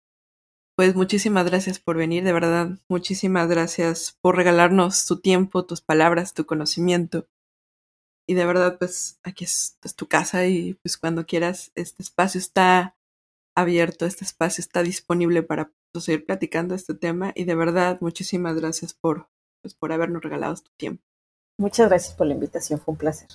Pues 0.76 0.94
muchísimas 0.94 1.44
gracias 1.44 1.80
por 1.80 1.96
venir, 1.96 2.22
de 2.24 2.32
verdad. 2.32 2.78
Muchísimas 2.88 3.48
gracias 3.48 4.16
por 4.22 4.36
regalarnos 4.36 5.06
tu 5.06 5.20
tiempo, 5.20 5.64
tus 5.64 5.80
palabras, 5.80 6.34
tu 6.34 6.46
conocimiento. 6.46 7.26
Y 8.28 8.34
de 8.34 8.44
verdad, 8.44 8.78
pues 8.78 9.18
aquí 9.24 9.44
es, 9.44 9.78
es 9.82 9.94
tu 9.96 10.06
casa 10.06 10.46
y 10.46 10.74
pues 10.74 10.98
cuando 10.98 11.26
quieras, 11.26 11.72
este 11.74 12.02
espacio 12.02 12.38
está 12.38 12.94
abierto, 13.56 14.06
este 14.06 14.24
espacio 14.24 14.60
está 14.60 14.82
disponible 14.82 15.42
para 15.42 15.72
seguir 16.00 16.24
platicando 16.26 16.74
este 16.74 16.94
tema. 16.94 17.32
Y 17.34 17.44
de 17.44 17.54
verdad, 17.54 17.98
muchísimas 18.00 18.56
gracias 18.56 18.94
por, 18.94 19.28
pues, 19.62 19.74
por 19.74 19.92
habernos 19.92 20.22
regalado 20.22 20.54
tu 20.56 20.70
tiempo. 20.76 21.02
Muchas 21.58 21.88
gracias 21.88 22.14
por 22.14 22.26
la 22.26 22.34
invitación, 22.34 22.80
fue 22.80 22.92
un 22.92 22.98
placer. 22.98 23.28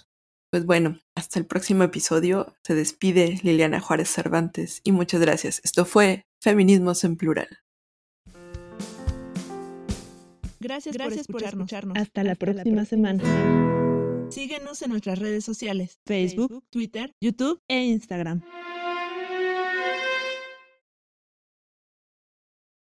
Pues 0.54 0.68
bueno, 0.68 1.00
hasta 1.16 1.40
el 1.40 1.48
próximo 1.48 1.84
episodio. 1.84 2.56
Se 2.62 2.76
despide 2.76 3.40
Liliana 3.42 3.80
Juárez 3.80 4.08
Cervantes 4.08 4.82
y 4.84 4.92
muchas 4.92 5.20
gracias. 5.20 5.60
Esto 5.64 5.84
fue 5.84 6.28
Feminismos 6.40 7.04
en 7.06 7.16
Plural. 7.16 7.48
Gracias, 10.60 10.96
gracias 10.96 11.26
por, 11.26 11.38
escucharnos. 11.42 11.68
por 11.72 11.76
escucharnos. 11.80 11.98
Hasta, 11.98 12.24
la, 12.24 12.34
hasta 12.34 12.46
próxima 12.46 12.64
la 12.76 12.86
próxima 12.86 12.86
semana. 12.86 13.24
semana. 13.24 14.30
Síguenos 14.30 14.80
en 14.84 14.92
nuestras 14.92 15.18
redes 15.18 15.44
sociales, 15.44 16.00
Facebook, 16.06 16.64
Twitter, 16.70 17.16
YouTube 17.20 17.60
e 17.68 17.86
Instagram. 17.86 18.44